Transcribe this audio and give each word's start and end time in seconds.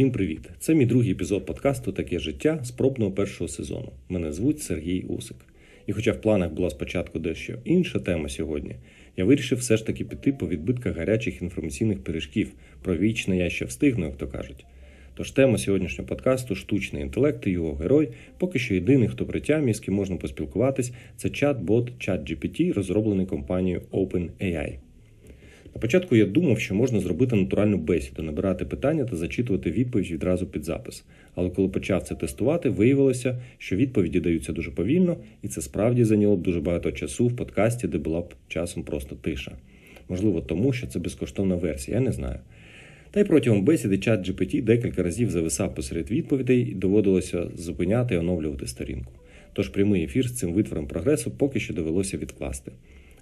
Всім 0.00 0.12
привіт! 0.12 0.50
Це 0.58 0.74
мій 0.74 0.86
другий 0.86 1.12
епізод 1.12 1.46
подкасту 1.46 1.92
Таке 1.92 2.18
життя 2.18 2.60
з 2.64 2.70
пробного 2.70 3.12
першого 3.12 3.48
сезону. 3.48 3.92
Мене 4.08 4.32
звуть 4.32 4.62
Сергій 4.62 5.02
Усик. 5.02 5.36
І 5.86 5.92
хоча 5.92 6.12
в 6.12 6.20
планах 6.20 6.52
була 6.52 6.70
спочатку 6.70 7.18
дещо 7.18 7.54
інша 7.64 7.98
тема 7.98 8.28
сьогодні, 8.28 8.76
я 9.16 9.24
вирішив 9.24 9.58
все 9.58 9.76
ж 9.76 9.86
таки 9.86 10.04
піти 10.04 10.32
по 10.32 10.48
відбитках 10.48 10.96
гарячих 10.96 11.42
інформаційних 11.42 12.04
пиріжків. 12.04 12.52
Про 12.82 12.96
вічне 12.96 13.36
я 13.36 13.50
ще 13.50 13.64
встигну, 13.64 14.06
як 14.06 14.16
то 14.16 14.28
кажуть. 14.28 14.66
Тож 15.14 15.30
тема 15.30 15.58
сьогоднішнього 15.58 16.08
подкасту 16.08 16.54
штучний 16.54 17.02
інтелект 17.02 17.46
і 17.46 17.50
його 17.50 17.74
герой, 17.74 18.08
поки 18.38 18.58
що 18.58 18.74
єдиний, 18.74 19.08
хто 19.08 19.26
при 19.26 19.40
тямі, 19.40 19.74
з 19.74 19.80
ким 19.80 19.94
можна 19.94 20.16
поспілкуватись, 20.16 20.92
це 21.16 21.28
чат-бот 21.28 21.90
ChatGPT, 22.08 22.72
розроблений 22.72 23.26
компанією 23.26 23.82
OpenAI. 23.92 24.76
На 25.74 25.80
початку 25.80 26.16
я 26.16 26.26
думав, 26.26 26.60
що 26.60 26.74
можна 26.74 27.00
зробити 27.00 27.36
натуральну 27.36 27.76
бесіду, 27.76 28.22
набирати 28.22 28.64
питання 28.64 29.04
та 29.04 29.16
зачитувати 29.16 29.70
відповідь 29.70 30.10
відразу 30.10 30.46
під 30.46 30.64
запис. 30.64 31.04
Але 31.34 31.50
коли 31.50 31.68
почав 31.68 32.02
це 32.02 32.14
тестувати, 32.14 32.68
виявилося, 32.68 33.40
що 33.58 33.76
відповіді 33.76 34.20
даються 34.20 34.52
дуже 34.52 34.70
повільно, 34.70 35.16
і 35.42 35.48
це 35.48 35.60
справді 35.60 36.04
зайняло 36.04 36.36
б 36.36 36.42
дуже 36.42 36.60
багато 36.60 36.92
часу 36.92 37.26
в 37.26 37.36
подкасті, 37.36 37.88
де 37.88 37.98
була 37.98 38.20
б 38.20 38.34
часом 38.48 38.82
просто 38.82 39.16
тиша. 39.16 39.52
Можливо, 40.08 40.40
тому 40.40 40.72
що 40.72 40.86
це 40.86 40.98
безкоштовна 40.98 41.54
версія, 41.54 41.96
я 41.96 42.02
не 42.04 42.12
знаю. 42.12 42.38
Та 43.10 43.20
й 43.20 43.24
протягом 43.24 43.64
бесіди 43.64 43.98
чат 43.98 44.28
GPT 44.28 44.62
декілька 44.62 45.02
разів 45.02 45.30
зависав 45.30 45.74
посеред 45.74 46.10
відповідей 46.10 46.60
і 46.60 46.74
доводилося 46.74 47.46
зупиняти 47.56 48.14
і 48.14 48.18
оновлювати 48.18 48.66
сторінку. 48.66 49.12
Тож 49.52 49.68
прямий 49.68 50.04
ефір 50.04 50.28
з 50.28 50.38
цим 50.38 50.52
витвором 50.52 50.86
прогресу 50.86 51.30
поки 51.30 51.60
що 51.60 51.74
довелося 51.74 52.16
відкласти 52.16 52.72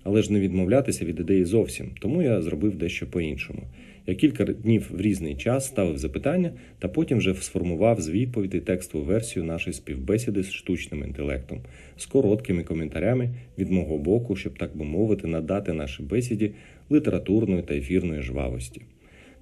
але 0.05 0.23
ж 0.23 0.33
не 0.33 0.41
відмовлятися 0.41 1.05
від 1.05 1.21
ідеї 1.21 1.45
зовсім, 1.45 1.91
тому 2.01 2.23
я 2.23 2.43
зробив 2.43 2.75
дещо 2.75 3.07
по-іншому. 3.07 3.63
Я 4.09 4.15
кілька 4.15 4.45
днів 4.45 4.91
в 4.91 5.01
різний 5.01 5.35
час 5.35 5.67
ставив 5.67 5.99
запитання 5.99 6.53
та 6.79 6.89
потім 6.89 7.19
вже 7.19 7.35
сформував 7.35 8.01
з 8.01 8.09
відповідей 8.09 8.61
текстову 8.61 9.05
версію 9.05 9.45
нашої 9.45 9.75
співбесіди 9.75 10.43
з 10.43 10.53
штучним 10.53 11.05
інтелектом, 11.05 11.61
з 11.97 12.07
короткими 12.07 12.65
коментарями 12.65 13.31
від 13.59 13.71
мого 13.71 13.99
боку, 13.99 14.37
щоб 14.37 14.59
так 14.59 14.77
би 14.77 14.85
мовити, 14.85 15.27
надати 15.27 15.73
нашій 15.73 16.03
бесіді 16.03 16.51
літературної 16.93 17.63
та 17.63 17.75
ефірної 17.75 18.23
жвавості. 18.23 18.83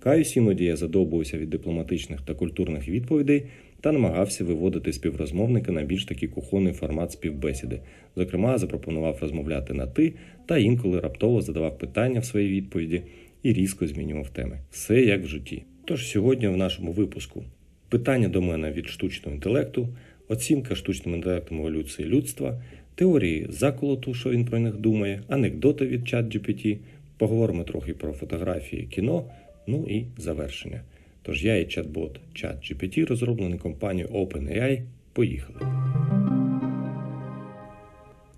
Каюсь 0.01 0.37
іноді 0.37 0.65
я 0.65 0.77
задовбувався 0.77 1.39
від 1.39 1.51
дипломатичних 1.51 2.21
та 2.21 2.35
культурних 2.35 2.89
відповідей 2.89 3.45
та 3.81 3.93
намагався 3.93 4.45
виводити 4.45 4.93
співрозмовника 4.93 5.73
на 5.73 5.83
більш 5.83 6.05
такий 6.05 6.29
кухонний 6.29 6.73
формат 6.73 7.13
співбесіди. 7.13 7.81
Зокрема, 8.17 8.59
запропонував 8.59 9.19
розмовляти 9.21 9.75
на 9.75 9.87
ти 9.87 10.13
та 10.47 10.59
інколи 10.59 11.01
раптово 11.01 11.43
задавав 11.43 11.79
питання 11.79 12.21
в 12.21 12.25
своїй 12.25 12.51
відповіді 12.51 13.03
і 13.43 13.53
різко 13.53 13.87
змінював 13.87 14.29
теми. 14.29 14.59
Все 14.71 15.01
як 15.01 15.25
в 15.25 15.27
житті. 15.27 15.63
Тож 15.85 16.09
сьогодні 16.09 16.49
в 16.49 16.57
нашому 16.57 16.93
випуску 16.93 17.45
питання 17.89 18.29
до 18.29 18.43
мене 18.43 18.73
від 18.73 18.87
штучного 18.87 19.35
інтелекту, 19.35 19.89
оцінка 20.29 20.75
штучним 20.75 21.15
інтелектом 21.15 21.59
еволюції 21.59 22.09
людства, 22.09 22.63
теорії 22.95 23.47
заколоту, 23.49 24.15
що 24.15 24.31
він 24.31 24.45
про 24.45 24.59
них 24.59 24.77
думає, 24.77 25.23
анекдоти 25.29 25.87
від 25.87 26.01
ChatGPT, 26.01 26.79
поговоримо 27.19 27.65
трохи 27.65 27.95
про 27.95 28.13
фотографії 28.13 28.83
кіно, 28.83 29.25
ну 29.67 29.87
і 29.89 30.05
завершення. 30.19 30.83
Тож 31.27 31.45
я 31.45 31.57
і 31.57 31.65
чат-бот 31.65 32.19
ChatGPT, 32.35 33.07
розроблений 33.07 33.59
компанією 33.59 34.15
OpenAI. 34.15 34.83
Поїхали. 35.13 35.61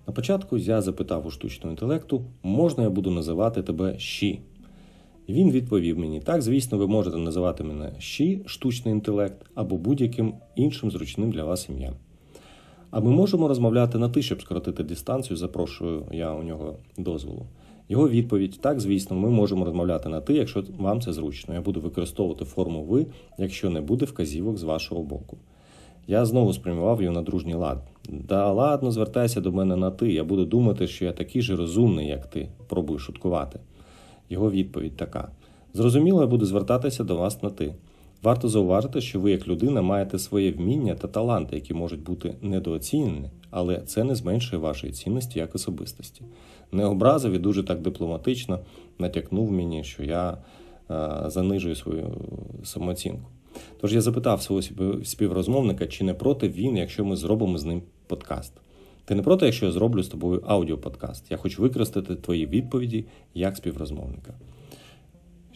На 0.07 0.13
початку 0.13 0.57
я 0.57 0.81
запитав 0.81 1.27
у 1.27 1.31
штучного 1.31 1.71
інтелекту, 1.71 2.25
можна 2.43 2.83
я 2.83 2.89
буду 2.89 3.11
називати 3.11 3.63
тебе 3.63 3.99
Ші? 3.99 4.39
Він 5.29 5.51
відповів 5.51 5.99
мені: 5.99 6.19
так, 6.19 6.41
звісно, 6.41 6.77
ви 6.77 6.87
можете 6.87 7.17
називати 7.17 7.63
мене 7.63 7.91
Ші, 7.99 8.41
штучний 8.45 8.93
інтелект, 8.93 9.45
або 9.55 9.77
будь-яким 9.77 10.33
іншим 10.55 10.91
зручним 10.91 11.31
для 11.31 11.43
вас 11.43 11.69
ім'ям. 11.69 11.93
А 12.91 12.99
ми 12.99 13.11
можемо 13.11 13.47
розмовляти 13.47 13.97
на 13.97 14.09
ти, 14.09 14.21
щоб 14.21 14.41
скоротити 14.41 14.83
дистанцію, 14.83 15.37
запрошую 15.37 16.05
я 16.11 16.33
у 16.33 16.43
нього 16.43 16.77
дозволу. 16.97 17.45
Його 17.89 18.09
відповідь: 18.09 18.59
так, 18.61 18.79
звісно, 18.79 19.15
ми 19.17 19.29
можемо 19.29 19.65
розмовляти 19.65 20.09
на 20.09 20.21
ти, 20.21 20.33
якщо 20.33 20.63
вам 20.77 21.01
це 21.01 21.13
зручно. 21.13 21.53
Я 21.53 21.61
буду 21.61 21.81
використовувати 21.81 22.45
форму 22.45 22.83
ви, 22.83 23.05
якщо 23.37 23.69
не 23.69 23.81
буде 23.81 24.05
вказівок 24.05 24.57
з 24.57 24.63
вашого 24.63 25.03
боку. 25.03 25.37
Я 26.07 26.25
знову 26.25 26.53
спрямував 26.53 27.01
його 27.01 27.15
на 27.15 27.21
дружній 27.21 27.53
лад. 27.53 27.77
Да 28.09 28.51
ладно, 28.51 28.91
звертайся 28.91 29.41
до 29.41 29.51
мене 29.51 29.75
на 29.75 29.91
ти. 29.91 30.13
Я 30.13 30.23
буду 30.23 30.45
думати, 30.45 30.87
що 30.87 31.05
я 31.05 31.11
такий 31.11 31.41
же 31.41 31.55
розумний, 31.55 32.07
як 32.07 32.25
ти. 32.25 32.49
Пробую 32.67 32.99
шуткувати. 32.99 33.59
Його 34.29 34.51
відповідь 34.51 34.97
така: 34.97 35.31
зрозуміло, 35.73 36.21
я 36.21 36.27
буду 36.27 36.45
звертатися 36.45 37.03
до 37.03 37.17
вас 37.17 37.43
на 37.43 37.49
ти. 37.49 37.75
Варто 38.23 38.49
зауважити, 38.49 39.01
що 39.01 39.19
ви, 39.19 39.31
як 39.31 39.47
людина, 39.47 39.81
маєте 39.81 40.19
своє 40.19 40.51
вміння 40.51 40.95
та 40.95 41.07
таланти, 41.07 41.55
які 41.55 41.73
можуть 41.73 42.03
бути 42.03 42.35
недооцінені, 42.41 43.29
але 43.49 43.81
це 43.81 44.03
не 44.03 44.15
зменшує 44.15 44.61
вашої 44.61 44.93
цінності 44.93 45.39
як 45.39 45.55
особистості. 45.55 46.21
Не 46.71 46.85
образив 46.85 47.31
і 47.31 47.39
дуже 47.39 47.63
так 47.63 47.81
дипломатично 47.81 48.59
натякнув 48.99 49.51
мені, 49.51 49.83
що 49.83 50.03
я 50.03 50.37
е, 50.91 51.23
занижую 51.25 51.75
свою 51.75 52.17
самооцінку. 52.63 53.29
Тож 53.81 53.93
я 53.93 54.01
запитав 54.01 54.41
свого 54.41 54.61
співрозмовника, 55.03 55.87
чи 55.87 56.03
не 56.03 56.13
проти 56.13 56.49
він, 56.49 56.77
якщо 56.77 57.05
ми 57.05 57.15
зробимо 57.15 57.57
з 57.57 57.65
ним 57.65 57.81
подкаст. 58.07 58.53
Ти 59.05 59.15
не 59.15 59.21
проти, 59.21 59.45
якщо 59.45 59.65
я 59.65 59.71
зроблю 59.71 60.03
з 60.03 60.07
тобою 60.07 60.43
аудіоподкаст. 60.47 61.31
Я 61.31 61.37
хочу 61.37 61.61
використати 61.61 62.15
твої 62.15 62.45
відповіді 62.45 63.05
як 63.33 63.57
співрозмовника. 63.57 64.33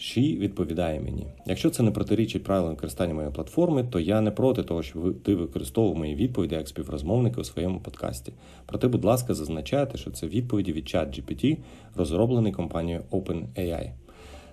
Ші 0.04 0.38
відповідає 0.38 1.00
мені: 1.00 1.28
якщо 1.46 1.70
це 1.70 1.84
не 1.84 1.92
протирічить 1.92 2.44
правилам 2.44 2.72
використання 2.72 3.14
моєї 3.14 3.34
платформи, 3.34 3.84
то 3.84 4.00
я 4.00 4.22
не 4.22 4.32
проти 4.32 4.64
того, 4.64 4.84
щоб 4.84 5.22
ти 5.24 5.36
використовував 5.36 5.98
мої 5.98 6.16
відповіді 6.16 6.56
як 6.56 6.68
співрозмовники 6.68 7.42
у 7.42 7.44
своєму 7.44 7.80
подкасті. 7.80 8.34
Проте, 8.66 8.88
будь 8.88 9.06
ласка, 9.06 9.34
зазначайте, 9.34 9.98
що 9.98 10.12
це 10.12 10.28
відповіді 10.28 10.74
від 10.74 10.86
ChatGPT, 10.86 11.58
розроблений 11.96 12.52
компанією 12.52 13.04
OpenAI. 13.12 13.92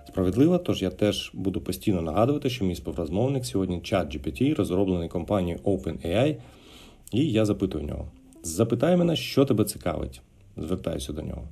Справедливо, 0.07 0.57
тож 0.57 0.81
я 0.81 0.89
теж 0.89 1.31
буду 1.33 1.61
постійно 1.61 2.01
нагадувати, 2.01 2.49
що 2.49 2.65
мій 2.65 2.75
співрозмовник 2.75 3.45
сьогодні 3.45 3.77
ChatGPT, 3.77 4.55
розроблений 4.55 5.09
компанією 5.09 5.59
OpenAI, 5.63 6.35
і 7.11 7.31
я 7.31 7.45
запитую 7.45 7.83
нього: 7.83 8.11
запитай 8.43 8.97
мене, 8.97 9.15
що 9.15 9.45
тебе 9.45 9.65
цікавить. 9.65 10.21
Звертаюся 10.57 11.13
до 11.13 11.21
нього. 11.21 11.47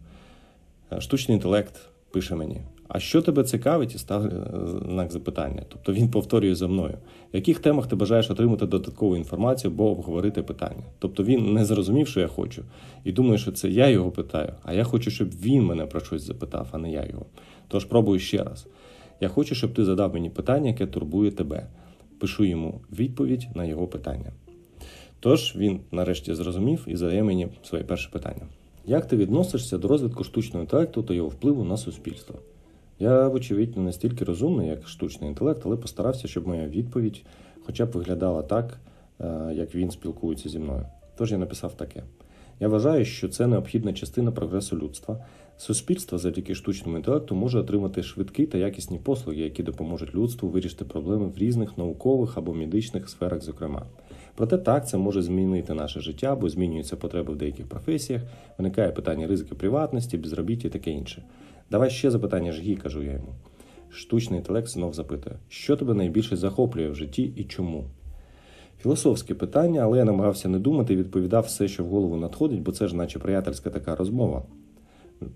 Штучний 1.00 1.36
інтелект 1.36 1.90
пише 2.12 2.36
мені. 2.36 2.62
А 2.90 3.00
що 3.00 3.22
тебе 3.22 3.44
цікавить, 3.44 3.96
і 3.96 3.98
ставлю 3.98 4.30
е, 4.30 4.68
знак 4.86 5.12
запитання. 5.12 5.64
Тобто 5.68 5.94
він 5.94 6.12
повторює 6.12 6.56
за 6.56 6.68
мною, 6.68 6.98
в 7.34 7.36
яких 7.36 7.60
темах 7.60 7.88
ти 7.88 7.96
бажаєш 7.96 8.32
отримати 8.32 8.66
додаткову 8.66 9.18
інформацію 9.18 9.72
або 9.72 9.92
обговорити 9.92 10.44
питання. 10.44 10.84
Тобто 11.00 11.24
він 11.24 11.54
не 11.54 11.66
зрозумів, 11.66 12.08
що 12.08 12.20
я 12.20 12.28
хочу, 12.28 12.64
і 13.04 13.12
думає, 13.12 13.38
що 13.38 13.52
це 13.52 13.70
я 13.70 13.88
його 13.88 14.12
питаю, 14.12 14.54
а 14.64 14.74
я 14.74 14.84
хочу, 14.84 15.12
щоб 15.12 15.30
він 15.30 15.66
мене 15.66 15.86
про 15.86 16.00
щось 16.00 16.22
запитав, 16.22 16.68
а 16.72 16.78
не 16.78 16.92
я 16.92 17.06
його. 17.06 17.26
Тож 17.68 17.86
пробую 17.86 18.20
ще 18.20 18.44
раз. 18.44 18.68
Я 19.22 19.28
хочу, 19.28 19.56
щоб 19.56 19.74
ти 19.74 19.86
задав 19.86 20.14
мені 20.14 20.30
питання, 20.30 20.68
яке 20.68 20.88
турбує 20.88 21.32
тебе. 21.32 21.68
Пишу 22.20 22.44
йому 22.44 22.82
відповідь 22.92 23.48
на 23.56 23.66
його 23.66 23.88
питання. 23.88 24.32
Тож 25.20 25.56
він 25.56 25.80
нарешті 25.92 26.34
зрозумів 26.36 26.86
і 26.88 26.96
задає 26.96 27.24
мені 27.24 27.48
своє 27.64 27.84
перше 27.84 28.10
питання. 28.12 28.48
Як 28.86 29.08
ти 29.08 29.18
відносишся 29.18 29.78
до 29.78 29.88
розвитку 29.88 30.24
штучного 30.24 30.64
інтелекту 30.64 31.04
та 31.04 31.14
його 31.14 31.30
впливу 31.30 31.64
на 31.64 31.78
суспільство? 31.78 32.36
Я, 33.00 33.28
вочевидь, 33.28 33.78
не 33.78 33.84
настільки 33.84 34.26
розумний, 34.26 34.68
як 34.68 34.88
штучний 34.88 35.30
інтелект, 35.30 35.62
але 35.66 35.78
постарався, 35.78 36.28
щоб 36.28 36.48
моя 36.48 36.68
відповідь 36.68 37.22
хоча 37.66 37.86
б 37.86 37.92
виглядала 37.92 38.42
так, 38.42 38.80
е, 39.20 39.52
як 39.54 39.76
він 39.76 39.92
спілкується 39.92 40.50
зі 40.50 40.60
мною. 40.60 40.86
Тож 41.18 41.32
я 41.32 41.38
написав 41.38 41.74
таке. 41.78 42.04
Я 42.60 42.68
вважаю, 42.68 43.06
що 43.06 43.30
це 43.30 43.48
необхідна 43.48 43.94
частина 43.94 44.32
прогресу 44.32 44.78
людства. 44.78 45.26
Суспільство 45.58 46.18
завдяки 46.18 46.56
штучному 46.56 46.98
інтелекту 46.98 47.36
може 47.36 47.60
отримати 47.60 48.04
швидкі 48.04 48.46
та 48.46 48.58
якісні 48.58 49.00
послуги, 49.00 49.42
які 49.42 49.64
допоможуть 49.64 50.16
людству 50.16 50.50
вирішити 50.50 50.86
проблеми 50.86 51.28
в 51.28 51.38
різних 51.38 51.78
наукових 51.78 52.38
або 52.38 52.54
медичних 52.54 53.10
сферах, 53.10 53.42
зокрема. 53.42 53.86
Проте 54.40 54.58
так 54.58 54.88
це 54.88 54.98
може 54.98 55.22
змінити 55.22 55.74
наше 55.74 56.00
життя, 56.00 56.36
бо 56.36 56.50
змінюються 56.50 56.96
потреби 56.96 57.34
в 57.34 57.36
деяких 57.36 57.68
професіях, 57.68 58.22
виникає 58.58 58.92
питання 58.92 59.28
ризики 59.28 59.56
приватності, 59.56 60.18
безробіття 60.18 60.68
і 60.68 60.72
таке 60.72 60.92
інше. 60.92 61.24
Давай 61.72 61.90
ще 61.90 62.12
запитання 62.12 62.52
жгі, 62.52 62.76
кажу 62.76 63.04
я 63.04 63.12
йому. 63.12 63.34
Штучний 63.90 64.40
інтелект 64.40 64.68
знов 64.68 64.94
запитує, 64.94 65.36
що 65.50 65.76
тебе 65.76 65.94
найбільше 65.94 66.36
захоплює 66.36 66.90
в 66.90 66.96
житті 66.96 67.34
і 67.36 67.44
чому? 67.44 67.86
Філософське 68.82 69.36
питання, 69.36 69.82
але 69.82 69.98
я 69.98 70.06
намагався 70.06 70.50
не 70.50 70.60
думати 70.60 70.94
і 70.94 70.98
відповідав 70.98 71.44
все, 71.44 71.68
що 71.68 71.84
в 71.84 71.88
голову 71.88 72.18
надходить, 72.18 72.62
бо 72.62 72.72
це 72.72 72.88
ж, 72.88 72.96
наче 72.96 73.20
приятельська 73.20 73.70
така 73.70 73.96
розмова. 73.96 74.44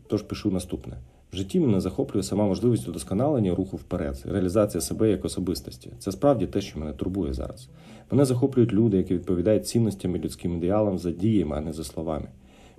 Тож 0.08 0.22
пишу 0.22 0.52
наступне: 0.52 0.98
в 1.34 1.36
житті 1.36 1.60
мене 1.60 1.80
захоплює 1.80 2.24
сама 2.24 2.48
можливість 2.48 2.88
удосконалення 2.88 3.56
руху 3.56 3.78
вперед, 3.78 4.24
реалізація 4.26 4.82
себе 4.82 5.10
як 5.10 5.26
особистості. 5.26 5.90
Це 6.00 6.12
справді 6.12 6.48
те, 6.48 6.62
що 6.62 6.80
мене 6.80 6.94
турбує 6.94 7.34
зараз. 7.34 7.70
Мене 8.12 8.26
захоплюють 8.26 8.74
люди, 8.74 8.98
які 8.98 9.14
відповідають 9.14 9.68
цінностям 9.68 10.16
і 10.16 10.20
людським 10.20 10.58
ідеалам 10.58 10.98
за 10.98 11.12
діями, 11.12 11.56
а 11.58 11.62
не 11.62 11.74
за 11.74 11.84
словами. 11.84 12.28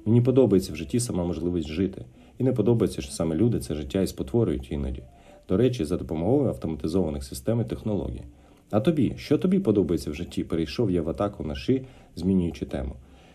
Мені 0.04 0.20
подобається 0.20 0.72
в 0.72 0.76
житті 0.76 1.00
сама 1.00 1.24
можливість 1.24 1.68
жити. 1.68 2.04
І 2.38 2.44
не 2.44 2.52
подобається, 2.52 3.02
що 3.02 3.12
саме 3.12 3.36
люди 3.36 3.60
це 3.60 3.74
життя 3.74 4.00
і 4.00 4.06
спотворюють 4.06 4.72
іноді. 4.72 5.02
До 5.48 5.56
речі, 5.56 5.84
за 5.84 5.96
допомогою 5.96 6.48
автоматизованих 6.48 7.24
систем 7.24 7.60
і 7.60 7.64
технологій. 7.64 8.22
А 8.70 8.80
тобі, 8.80 9.14
що 9.16 9.38
тобі 9.38 9.58
подобається 9.58 10.10
в 10.10 10.14
житті? 10.14 10.44
Перейшов 10.44 10.90
я 10.90 11.02
в 11.02 11.08
атаку 11.08 11.44
на 11.44 11.54
ши, 11.54 11.82
змінюючи 12.16 12.66
тему. 12.66 12.92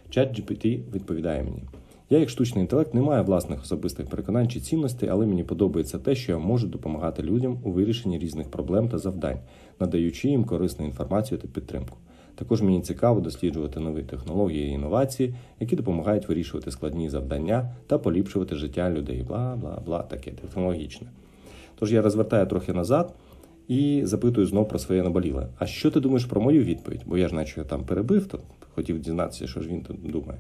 Чат 0.10 0.40
GPT 0.40 0.80
відповідає 0.94 1.44
мені. 1.44 1.64
Я, 2.12 2.18
як 2.20 2.30
штучний 2.30 2.62
інтелект, 2.62 2.94
не 2.94 3.02
маю 3.02 3.24
власних 3.24 3.62
особистих 3.62 4.08
переконань 4.08 4.50
чи 4.50 4.60
цінностей, 4.60 5.10
але 5.10 5.26
мені 5.26 5.44
подобається 5.44 6.00
те, 6.00 6.16
що 6.16 6.32
я 6.32 6.38
можу 6.38 6.68
допомагати 6.68 7.24
людям 7.24 7.60
у 7.64 7.72
вирішенні 7.72 8.20
різних 8.20 8.52
проблем 8.52 8.90
та 8.90 8.98
завдань, 8.98 9.40
надаючи 9.80 10.28
їм 10.30 10.44
корисну 10.44 10.86
інформацію 10.86 11.38
та 11.38 11.48
підтримку. 11.48 11.98
Також 12.36 12.62
мені 12.62 12.82
цікаво 12.82 13.22
досліджувати 13.22 13.80
нові 13.80 14.04
технології 14.04 14.68
і 14.68 14.72
інновації, 14.72 15.34
які 15.60 15.76
допомагають 15.76 16.30
вирішувати 16.30 16.72
складні 16.72 17.10
завдання 17.10 17.76
та 17.88 17.98
поліпшувати 17.98 18.56
життя 18.56 18.90
людей. 18.90 19.24
Бла 19.24 19.56
бла 19.56 19.82
бла, 19.86 20.02
таке 20.02 20.32
технологічне. 20.32 21.08
Тож 21.80 21.94
я 21.94 22.02
розвертаю 22.02 22.48
трохи 22.48 22.74
назад 22.74 23.14
і 23.68 24.02
запитую 24.04 24.48
знов 24.48 24.68
про 24.68 24.80
своє 24.80 25.04
наболіле. 25.04 25.48
А 25.60 25.66
що 25.66 25.92
ти 25.92 26.00
думаєш 26.00 26.26
про 26.26 26.42
мою 26.42 26.64
відповідь? 26.64 27.02
Бо 27.06 27.18
я 27.18 27.28
ж, 27.28 27.36
наче 27.36 27.64
там 27.64 27.84
перебив, 27.84 28.28
то 28.28 28.40
хотів 28.76 29.00
дізнатися, 29.00 29.48
що 29.48 29.62
ж 29.62 29.70
він 29.70 29.82
тут 29.82 30.12
думає. 30.12 30.40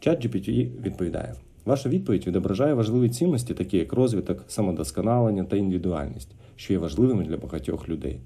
Чат 0.00 0.26
GPT 0.26 0.68
відповідає: 0.82 1.34
Ваша 1.64 1.88
відповідь 1.88 2.26
відображає 2.26 2.74
важливі 2.74 3.08
цінності, 3.08 3.54
такі 3.54 3.76
як 3.76 3.92
розвиток, 3.92 4.44
самодосконалення 4.48 5.44
та 5.44 5.56
індивідуальність, 5.56 6.28
що 6.56 6.72
є 6.72 6.78
важливими 6.78 7.24
для 7.24 7.36
багатьох 7.36 7.88
людей. 7.88 8.20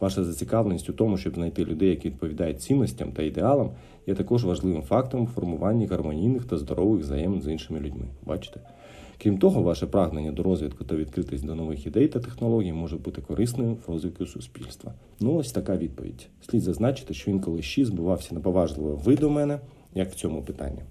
Ваша 0.00 0.24
зацікавленість 0.24 0.90
у 0.90 0.92
тому, 0.92 1.16
щоб 1.16 1.34
знайти 1.34 1.64
людей, 1.64 1.88
які 1.88 2.08
відповідають 2.08 2.62
цінностям 2.62 3.12
та 3.12 3.22
ідеалам, 3.22 3.70
є 4.06 4.14
також 4.14 4.44
важливим 4.44 4.82
фактором 4.82 5.26
у 5.26 5.28
формуванні 5.28 5.86
гармонійних 5.86 6.44
та 6.44 6.58
здорових 6.58 7.00
взаємин 7.00 7.42
з 7.42 7.48
іншими 7.48 7.80
людьми. 7.80 8.06
Бачите? 8.26 8.60
Крім 9.22 9.38
того, 9.38 9.62
ваше 9.62 9.86
прагнення 9.86 10.32
до 10.32 10.42
розвитку 10.42 10.84
та 10.84 10.96
відкритість 10.96 11.46
до 11.46 11.54
нових 11.54 11.86
ідей 11.86 12.08
та 12.08 12.20
технологій 12.20 12.72
може 12.72 12.96
бути 12.96 13.22
корисною 13.22 13.76
в 13.86 13.90
розвитку 13.90 14.26
суспільства. 14.26 14.92
Ну 15.20 15.34
ось 15.34 15.52
така 15.52 15.76
відповідь. 15.76 16.28
Слід 16.50 16.62
зазначити, 16.62 17.14
що 17.14 17.30
інколи 17.30 17.62
щі 17.62 17.84
збувався 17.84 18.34
на 18.34 18.40
поважливо 18.40 19.00
ви 19.04 19.16
до 19.16 19.30
мене, 19.30 19.60
як 19.94 20.10
в 20.10 20.14
цьому 20.14 20.42
питанні. 20.42 20.82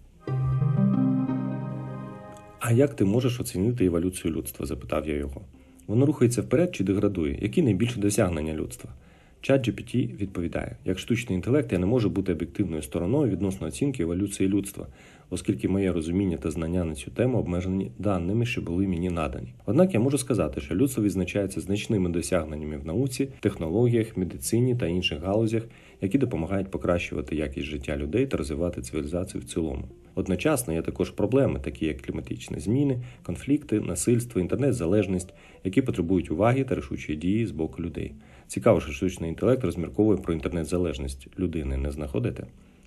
А 2.68 2.72
як 2.72 2.96
ти 2.96 3.06
можеш 3.06 3.40
оцінити 3.40 3.86
еволюцію 3.86 4.34
людства? 4.34 4.66
запитав 4.66 5.08
я 5.08 5.16
його. 5.16 5.42
Воно 5.88 6.06
рухається 6.06 6.42
вперед 6.42 6.76
чи 6.76 6.84
деградує? 6.84 7.38
Які 7.42 7.62
найбільші 7.62 8.00
досягнення 8.00 8.54
людства? 8.54 8.90
Чат 9.42 9.68
GPT 9.68 10.18
відповідає: 10.18 10.78
як 10.86 11.00
штучний 11.00 11.36
інтелект, 11.36 11.72
я 11.72 11.80
не 11.80 11.86
можу 11.86 12.10
бути 12.10 12.32
об'єктивною 12.34 12.82
стороною 12.82 13.32
відносно 13.32 13.68
оцінки 13.68 14.04
еволюції 14.04 14.50
людства, 14.50 14.88
оскільки 15.30 15.68
моє 15.68 15.92
розуміння 15.92 16.38
та 16.38 16.52
знання 16.52 16.84
на 16.84 16.96
цю 16.96 17.12
тему 17.12 17.38
обмежені 17.38 17.92
даними, 18.00 18.46
що 18.46 18.62
були 18.62 18.88
мені 18.88 19.10
надані. 19.10 19.54
Однак 19.66 19.94
я 19.94 20.00
можу 20.00 20.18
сказати, 20.18 20.62
що 20.62 20.76
людство 20.76 21.04
відзначається 21.04 21.62
значними 21.62 22.10
досягненнями 22.10 22.78
в 22.78 22.86
науці, 22.86 23.30
технологіях, 23.40 24.18
медицині 24.18 24.76
та 24.76 24.88
інших 24.88 25.22
галузях, 25.22 25.64
які 26.02 26.18
допомагають 26.18 26.72
покращувати 26.72 27.36
якість 27.36 27.68
життя 27.68 27.98
людей 27.98 28.28
та 28.28 28.38
розвивати 28.38 28.82
цивілізацію 28.82 29.42
в 29.42 29.46
цілому. 29.46 29.84
Одночасно 30.16 30.74
є 30.74 30.82
також 30.82 31.10
проблеми, 31.10 31.60
такі 31.60 31.86
як 31.86 32.02
кліматичні 32.02 32.60
зміни, 32.60 33.00
конфлікти, 33.24 33.80
насильство, 33.80 34.42
інтернет-залежність, 34.42 35.34
які 35.64 35.82
потребують 35.82 36.32
уваги 36.32 36.64
та 36.64 36.76
рішучої 36.76 37.18
дії 37.18 37.46
з 37.46 37.52
боку 37.52 37.82
людей. 37.82 38.14
Цікаво, 38.48 38.82
що 38.82 38.92
штучний 38.92 39.30
інтелект 39.30 39.64
розмірковує 39.64 40.18
про 40.18 40.34
інтернет-залежність 40.34 41.28
людини, 41.40 41.78
не 41.78 41.92
знаходите? 41.92 42.44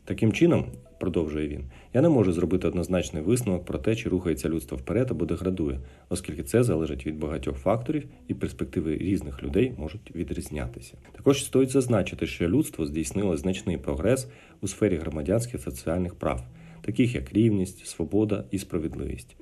Таким 0.08 0.32
чином, 0.32 0.64
продовжує 1.00 1.48
він, 1.48 1.64
я 1.94 2.00
не 2.00 2.08
можу 2.08 2.32
зробити 2.32 2.68
однозначний 2.68 3.22
висновок 3.22 3.64
про 3.64 3.78
те, 3.78 3.96
чи 3.96 4.08
рухається 4.08 4.48
людство 4.48 4.76
вперед 4.76 5.10
або 5.10 5.24
деградує, 5.24 5.80
оскільки 6.08 6.42
це 6.42 6.62
залежить 6.62 7.06
від 7.06 7.18
багатьох 7.18 7.56
факторів 7.58 8.04
і 8.28 8.34
перспективи 8.34 8.96
різних 8.96 9.42
людей 9.42 9.72
можуть 9.78 10.14
відрізнятися. 10.14 10.94
Також 11.12 11.44
стоїть 11.44 11.70
зазначити, 11.70 12.26
що 12.26 12.48
людство 12.48 12.86
здійснило 12.86 13.36
значний 13.36 13.78
прогрес 13.78 14.28
у 14.60 14.68
сфері 14.68 14.96
громадянських 14.96 15.64
та 15.64 15.70
соціальних 15.70 16.14
прав, 16.14 16.44
таких 16.80 17.14
як 17.14 17.32
рівність, 17.32 17.86
свобода 17.86 18.44
і 18.50 18.58
справедливість. 18.58 19.36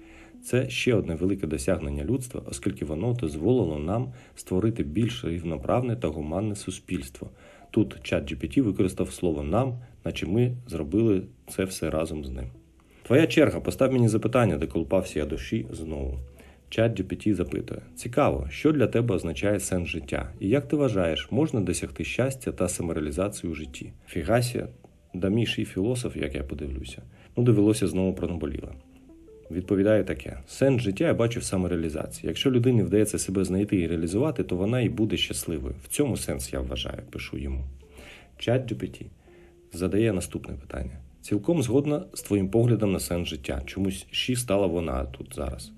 Це 0.44 0.70
ще 0.70 0.94
одне 0.94 1.14
велике 1.14 1.46
досягнення 1.46 2.04
людства, 2.04 2.42
оскільки 2.46 2.84
воно 2.84 3.12
дозволило 3.12 3.78
нам 3.78 4.12
створити 4.34 4.82
більш 4.82 5.24
рівноправне 5.24 5.96
та 5.96 6.08
гуманне 6.08 6.56
суспільство. 6.56 7.30
Тут 7.70 8.02
чат 8.02 8.32
GPT 8.32 8.60
використав 8.60 9.10
слово 9.10 9.42
нам, 9.42 9.78
наче 10.06 10.26
ми 10.26 10.53
зробили 10.67 11.23
це 11.49 11.64
все 11.64 11.91
разом 11.91 12.25
з 12.25 12.31
ним. 12.31 12.44
Твоя 13.03 13.26
черга, 13.26 13.61
постав 13.61 13.93
мені 13.93 14.08
запитання, 14.08 14.56
де 14.56 14.67
колупався 14.67 15.19
я 15.19 15.26
душі 15.26 15.67
знову. 15.70 16.19
Чат 16.69 17.00
GPT 17.00 17.35
запитує: 17.35 17.81
Цікаво, 17.97 18.47
що 18.50 18.73
для 18.73 18.87
тебе 18.87 19.14
означає 19.14 19.61
сенс 19.61 19.88
життя? 19.88 20.32
І 20.41 20.49
як 20.49 20.69
ти 20.69 20.76
вважаєш, 20.76 21.29
можна 21.31 21.61
досягти 21.61 22.05
щастя 22.05 22.53
та 22.53 22.69
самореалізацію 22.69 23.50
у 23.53 23.55
житті? 23.55 23.93
Фігасія, 24.08 24.69
даміший 25.14 25.64
філософ, 25.64 26.17
як 26.17 26.35
я 26.35 26.43
подивлюся, 26.43 27.03
ну 27.37 27.43
довелося 27.43 27.87
знову 27.87 28.14
про 28.14 28.29
наболіле. 28.29 28.73
Відповідає 29.50 30.05
таке: 30.05 30.38
сенс 30.47 30.82
життя 30.82 31.06
я 31.06 31.14
бачу 31.14 31.41
в 31.41 31.44
самореалізації. 31.44 32.29
Якщо 32.29 32.50
людині 32.50 32.82
вдається 32.82 33.19
себе 33.19 33.44
знайти 33.44 33.76
і 33.76 33.87
реалізувати, 33.87 34.44
то 34.44 34.56
вона 34.56 34.81
і 34.81 34.88
буде 34.88 35.17
щасливою. 35.17 35.75
В 35.85 35.88
цьому 35.88 36.17
сенс 36.17 36.53
я 36.53 36.61
вважаю, 36.61 37.03
пишу 37.11 37.38
йому. 37.38 37.64
Чат 38.38 38.73
GPT 38.73 39.06
задає 39.72 40.12
наступне 40.12 40.54
питання: 40.54 41.00
цілком 41.22 41.62
згодна 41.62 42.04
з 42.14 42.22
твоїм 42.22 42.48
поглядом 42.48 42.92
на 42.92 43.00
сенс 43.00 43.28
життя. 43.28 43.62
Чомусь 43.66 44.06
ще 44.10 44.36
стала 44.36 44.66
вона 44.66 45.04
тут 45.04 45.34
зараз. 45.34 45.72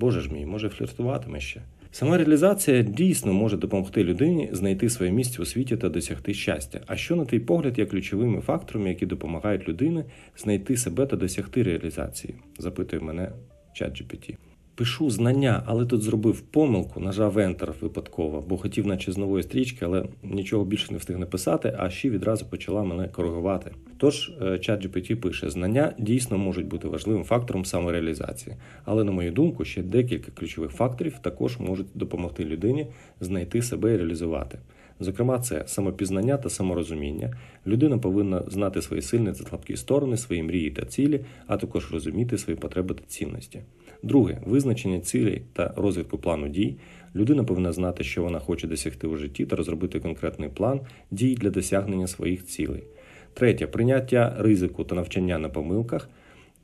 Боже 0.00 0.20
ж 0.20 0.32
мій, 0.32 0.46
може 0.46 0.68
фліртуватиме 0.68 1.40
ще. 1.40 1.62
Сама 1.94 2.18
реалізація 2.18 2.82
дійсно 2.82 3.32
може 3.32 3.56
допомогти 3.56 4.04
людині 4.04 4.48
знайти 4.52 4.90
своє 4.90 5.12
місце 5.12 5.42
у 5.42 5.44
світі 5.44 5.76
та 5.76 5.88
досягти 5.88 6.34
щастя. 6.34 6.80
А 6.86 6.96
що 6.96 7.16
на 7.16 7.24
твій 7.24 7.38
погляд 7.38 7.78
є 7.78 7.86
ключовими 7.86 8.40
факторами, 8.40 8.88
які 8.88 9.06
допомагають 9.06 9.68
людині 9.68 10.04
знайти 10.36 10.76
себе 10.76 11.06
та 11.06 11.16
досягти 11.16 11.62
реалізації? 11.62 12.34
запитує 12.58 13.02
мене 13.02 13.32
чат 13.72 14.02
GPT. 14.02 14.36
Пишу 14.76 15.10
знання, 15.10 15.62
але 15.66 15.86
тут 15.86 16.02
зробив 16.02 16.40
помилку, 16.40 17.00
нажав 17.00 17.38
Enter 17.38 17.72
випадково, 17.80 18.44
бо 18.48 18.56
хотів, 18.56 18.86
наче 18.86 19.12
з 19.12 19.18
нової 19.18 19.42
стрічки, 19.42 19.84
але 19.84 20.04
нічого 20.22 20.64
більше 20.64 20.92
не 20.92 20.98
встиг 20.98 21.18
написати, 21.18 21.76
а 21.78 21.90
ще 21.90 22.10
відразу 22.10 22.46
почала 22.46 22.82
мене 22.82 23.08
коригувати. 23.08 23.70
Тож 23.96 24.32
е, 24.42 24.58
чат 24.58 25.20
пише: 25.20 25.50
знання 25.50 25.94
дійсно 25.98 26.38
можуть 26.38 26.66
бути 26.66 26.88
важливим 26.88 27.24
фактором 27.24 27.64
самореалізації, 27.64 28.56
але, 28.84 29.04
на 29.04 29.12
мою 29.12 29.32
думку, 29.32 29.64
ще 29.64 29.82
декілька 29.82 30.32
ключових 30.32 30.70
факторів 30.70 31.18
також 31.22 31.58
можуть 31.58 31.86
допомогти 31.94 32.44
людині 32.44 32.86
знайти 33.20 33.62
себе 33.62 33.94
і 33.94 33.96
реалізувати. 33.96 34.58
Зокрема, 35.00 35.38
це 35.38 35.64
самопізнання 35.66 36.36
та 36.36 36.50
саморозуміння. 36.50 37.36
Людина 37.66 37.98
повинна 37.98 38.42
знати 38.48 38.82
свої 38.82 39.02
сильні 39.02 39.26
та 39.26 39.34
слабкі 39.34 39.76
сторони, 39.76 40.16
свої 40.16 40.42
мрії 40.42 40.70
та 40.70 40.86
цілі, 40.86 41.20
а 41.46 41.56
також 41.56 41.92
розуміти 41.92 42.38
свої 42.38 42.58
потреби 42.58 42.94
та 42.94 43.02
цінності. 43.06 43.60
Друге 44.04 44.38
визначення 44.46 45.00
цілей 45.00 45.42
та 45.52 45.74
розвитку 45.76 46.18
плану 46.18 46.48
дій. 46.48 46.76
Людина 47.14 47.44
повинна 47.44 47.72
знати, 47.72 48.04
що 48.04 48.22
вона 48.22 48.38
хоче 48.38 48.66
досягти 48.66 49.06
у 49.06 49.16
житті 49.16 49.46
та 49.46 49.56
розробити 49.56 50.00
конкретний 50.00 50.48
план 50.48 50.80
дій 51.10 51.34
для 51.34 51.50
досягнення 51.50 52.06
своїх 52.06 52.46
цілей. 52.46 52.84
Третє 53.34 53.66
прийняття 53.66 54.36
ризику 54.38 54.84
та 54.84 54.94
навчання 54.94 55.38
на 55.38 55.48
помилках. 55.48 56.08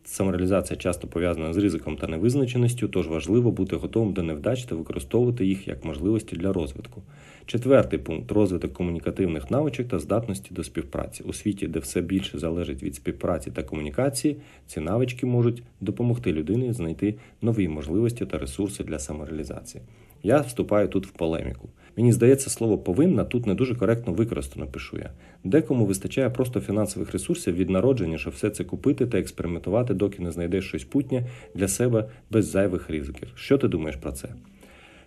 Самореалізація 0.05 0.77
часто 0.77 1.09
пов'язана 1.09 1.53
з 1.53 1.57
ризиком 1.57 1.97
та 1.97 2.07
невизначеністю, 2.07 2.89
тож 2.89 3.09
важливо 3.09 3.51
бути 3.51 3.77
готовим 3.77 4.13
до 4.13 4.23
невдач 4.23 4.65
та 4.65 4.75
використовувати 4.75 5.47
їх 5.47 5.69
як 5.69 5.85
можливості 5.85 6.37
для 6.37 6.53
розвитку. 6.53 7.03
Четвертий 7.47 7.99
пункт 7.99 8.33
розвиток 8.33 8.73
комунікативних 8.73 9.51
навичок 9.51 9.89
та 9.89 9.99
здатності 9.99 10.55
до 10.55 10.65
співпраці. 10.65 11.23
У 11.23 11.33
світі, 11.33 11.69
де 11.69 11.79
все 11.79 12.01
більше 12.01 12.39
залежить 12.39 12.83
від 12.83 12.95
співпраці 12.95 13.51
та 13.51 13.63
комунікації, 13.63 14.37
ці 14.67 14.81
навички 14.81 15.27
можуть 15.27 15.63
допомогти 15.81 16.33
людині 16.33 16.73
знайти 16.73 17.15
нові 17.43 17.69
можливості 17.69 18.27
та 18.27 18.39
ресурси 18.39 18.85
для 18.85 18.99
самореалізації. 18.99 19.83
Я 20.23 20.41
вступаю 20.41 20.89
тут 20.89 21.07
в 21.07 21.11
полеміку. 21.11 21.69
Мені 21.97 22.13
здається, 22.13 22.51
слово 22.51 22.79
повинна 22.79 23.25
тут 23.25 23.47
не 23.47 23.55
дуже 23.55 23.75
коректно 23.75 24.13
використано, 24.13 24.67
пишу 24.67 24.99
я. 24.99 25.11
Декому 25.45 25.87
вистачає 25.87 26.31
просто 26.31 26.61
фінансових 26.61 27.13
ресурсів 27.13 27.55
від 27.55 27.71
народження, 27.71 28.19
щоб 28.19 28.33
все 28.33 28.51
це 28.51 28.65
купити 28.65 29.07
та 29.07 29.19
експериментувати, 29.19 29.95
доки 29.95 30.23
не 30.23 30.31
знайдеш 30.31 30.69
щось 30.69 30.85
путнє 30.85 31.27
для 31.55 31.69
себе 31.69 32.09
без 32.31 32.47
зайвих 32.47 32.91
ризиків. 32.91 33.29
Що 33.35 33.59
ти 33.59 33.69
думаєш 33.69 33.97
про 33.97 34.13
це? 34.13 34.29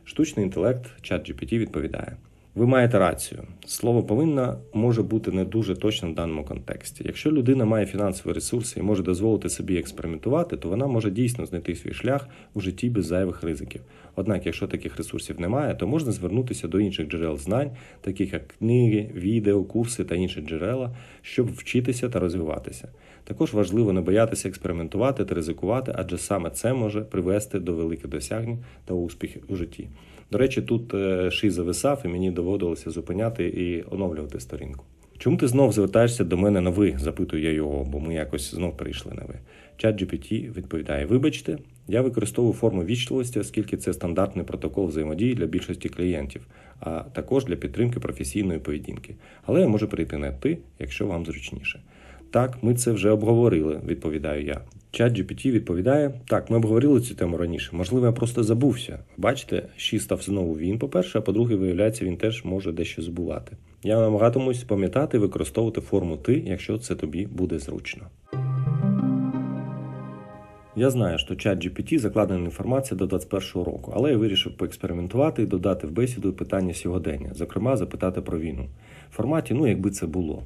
Штучний 0.03 0.46
інтелект, 0.46 0.86
чат 1.01 1.29
GPT 1.29 1.58
відповідає. 1.58 2.17
Ви 2.55 2.67
маєте 2.67 3.00
рацію. 3.00 3.43
Слово 3.65 4.03
повинна 4.03 4.57
може 4.74 5.03
бути 5.03 5.31
не 5.31 5.45
дуже 5.45 5.75
точним 5.75 6.12
в 6.12 6.15
даному 6.15 6.45
контексті. 6.45 7.03
Якщо 7.05 7.31
людина 7.31 7.65
має 7.65 7.86
фінансові 7.86 8.33
ресурси 8.33 8.79
і 8.79 8.83
може 8.83 9.03
дозволити 9.03 9.50
собі 9.50 9.77
експериментувати, 9.77 10.57
то 10.57 10.69
вона 10.69 10.88
може 10.88 11.12
дійсно 11.12 11.45
знайти 11.45 11.75
свій 11.75 11.93
шлях 11.93 12.27
у 12.53 12.62
житті 12.62 12.89
без 12.89 13.05
зайвих 13.05 13.43
ризиків. 13.43 13.81
Однак, 14.15 14.45
якщо 14.45 14.67
таких 14.67 14.98
ресурсів 14.98 15.39
немає, 15.39 15.75
то 15.75 15.88
можна 15.88 16.12
звернутися 16.12 16.67
до 16.67 16.79
інших 16.79 17.07
джерел 17.07 17.38
знань, 17.38 17.72
таких 18.01 18.33
як 18.33 18.48
книги, 18.48 19.12
відео, 19.15 19.63
курси 19.63 20.03
та 20.03 20.15
інші 20.15 20.41
джерела, 20.41 20.95
щоб 21.22 21.53
вчитися 21.55 22.10
та 22.10 22.19
розвиватися. 22.19 22.88
Також 23.24 23.53
важливо 23.53 23.93
не 23.93 24.01
боятися 24.01 24.50
експериментувати 24.50 25.25
та 25.25 25.36
ризикувати, 25.36 25.93
адже 25.95 26.17
саме 26.17 26.50
це 26.50 26.74
може 26.74 27.01
привести 27.01 27.60
до 27.60 27.74
великих 27.74 28.07
досягнень 28.07 28.63
та 28.86 28.93
успіхів 28.93 29.43
у 29.48 29.55
житті. 29.55 29.88
До 30.33 30.39
речі, 30.39 30.61
тут 30.61 30.93
е, 30.93 31.31
ший 31.31 31.49
зависав, 31.49 32.01
і 32.05 32.07
мені 32.07 32.31
доводилося 32.31 32.91
зупиняти 32.91 33.45
і 33.47 33.83
оновлювати 33.91 34.39
сторінку. 34.39 34.85
Чому 35.17 35.37
ти 35.37 35.47
знов 35.47 35.73
звертаєшся 35.73 36.23
до 36.23 36.37
мене 36.37 36.61
на 36.61 36.69
ви? 36.69 36.95
запитую 36.99 37.43
я 37.43 37.51
його, 37.51 37.83
бо 37.83 37.99
ми 37.99 38.13
якось 38.13 38.55
знов 38.55 38.77
перейшли 38.77 39.13
на 39.13 39.21
ви. 39.25 39.35
Чат 39.77 40.01
GPT 40.01 40.53
відповідає: 40.53 41.05
Вибачте, 41.05 41.57
я 41.87 42.01
використовую 42.01 42.53
форму 42.53 42.83
вічливості, 42.83 43.39
оскільки 43.39 43.77
це 43.77 43.93
стандартний 43.93 44.45
протокол 44.45 44.87
взаємодії 44.87 45.33
для 45.33 45.45
більшості 45.45 45.89
клієнтів, 45.89 46.47
а 46.79 46.99
також 46.99 47.45
для 47.45 47.55
підтримки 47.55 47.99
професійної 47.99 48.59
поведінки. 48.59 49.15
Але 49.45 49.61
я 49.61 49.67
можу 49.67 49.87
перейти 49.87 50.17
на 50.17 50.31
ти, 50.31 50.57
якщо 50.79 51.07
вам 51.07 51.25
зручніше. 51.25 51.79
Так, 52.31 52.63
ми 52.63 52.73
це 52.73 52.91
вже 52.91 53.09
обговорили, 53.09 53.81
відповідаю 53.85 54.45
я. 54.45 54.61
Чат 54.93 55.19
GPT 55.19 55.51
відповідає: 55.51 56.13
Так, 56.27 56.50
ми 56.50 56.57
обговорили 56.57 57.01
цю 57.01 57.15
тему 57.15 57.38
раніше. 57.38 57.69
Можливо, 57.75 58.05
я 58.05 58.12
просто 58.12 58.43
забувся. 58.43 59.00
Бачите, 59.17 59.63
став 60.00 60.21
знову 60.21 60.57
він, 60.57 60.79
по-перше, 60.79 61.19
а 61.19 61.21
по-друге, 61.21 61.55
виявляється, 61.55 62.05
він 62.05 62.17
теж 62.17 62.45
може 62.45 62.71
дещо 62.71 63.01
забувати. 63.01 63.57
Я 63.83 64.00
намагатимусь 64.00 64.63
пам'ятати 64.63 65.17
використовувати 65.17 65.81
форму 65.81 66.17
ти, 66.17 66.43
якщо 66.45 66.77
це 66.77 66.95
тобі 66.95 67.25
буде 67.25 67.59
зручно. 67.59 68.03
Я 70.75 70.89
знаю, 70.89 71.17
що 71.17 71.35
чат 71.35 71.65
GPT 71.65 72.00
закладена 72.00 72.45
інформація 72.45 72.97
до 72.97 73.05
2021 73.07 73.73
року, 73.73 73.93
але 73.95 74.12
я 74.12 74.17
вирішив 74.17 74.57
поекспериментувати 74.57 75.43
і 75.43 75.45
додати 75.45 75.88
в 75.88 75.91
бесіду 75.91 76.33
питання 76.33 76.73
сьогодення, 76.73 77.33
зокрема, 77.33 77.77
запитати 77.77 78.21
про 78.21 78.39
війну. 78.39 78.69
В 79.12 79.15
форматі, 79.15 79.53
ну 79.53 79.67
якби 79.67 79.91
це 79.91 80.07
було. 80.07 80.43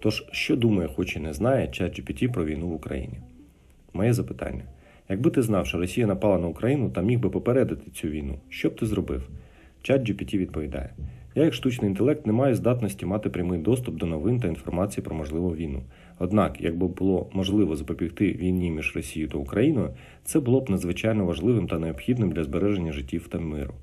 Тож, 0.00 0.24
що 0.32 0.56
думає, 0.56 0.88
хоч 0.96 1.16
і 1.16 1.20
не 1.20 1.32
знає 1.32 1.68
чат 1.68 2.00
GPT 2.00 2.32
про 2.32 2.44
війну 2.44 2.68
в 2.68 2.72
Україні? 2.72 3.20
Моє 3.96 4.12
запитання: 4.12 4.62
якби 5.08 5.30
ти 5.30 5.42
знав, 5.42 5.66
що 5.66 5.78
Росія 5.78 6.06
напала 6.06 6.38
на 6.38 6.46
Україну 6.46 6.90
та 6.90 7.02
міг 7.02 7.18
би 7.18 7.30
попередити 7.30 7.90
цю 7.90 8.08
війну, 8.08 8.38
що 8.48 8.68
б 8.68 8.76
ти 8.76 8.86
зробив? 8.86 9.28
Чат 9.82 10.10
GPT 10.10 10.38
відповідає: 10.38 10.90
Я, 11.34 11.44
як 11.44 11.54
штучний 11.54 11.90
інтелект, 11.90 12.26
не 12.26 12.32
маю 12.32 12.54
здатності 12.54 13.06
мати 13.06 13.30
прямий 13.30 13.60
доступ 13.60 13.96
до 13.96 14.06
новин 14.06 14.40
та 14.40 14.48
інформації 14.48 15.04
про 15.04 15.16
можливу 15.16 15.54
війну. 15.54 15.82
Однак, 16.18 16.60
якби 16.60 16.86
було 16.86 17.30
можливо 17.32 17.76
запобігти 17.76 18.32
війні 18.32 18.70
між 18.70 18.96
Росією 18.96 19.30
та 19.30 19.38
Україною, 19.38 19.90
це 20.24 20.40
було 20.40 20.60
б 20.60 20.70
надзвичайно 20.70 21.24
важливим 21.24 21.68
та 21.68 21.78
необхідним 21.78 22.32
для 22.32 22.44
збереження 22.44 22.92
життів 22.92 23.28
та 23.28 23.38
миру. 23.38 23.74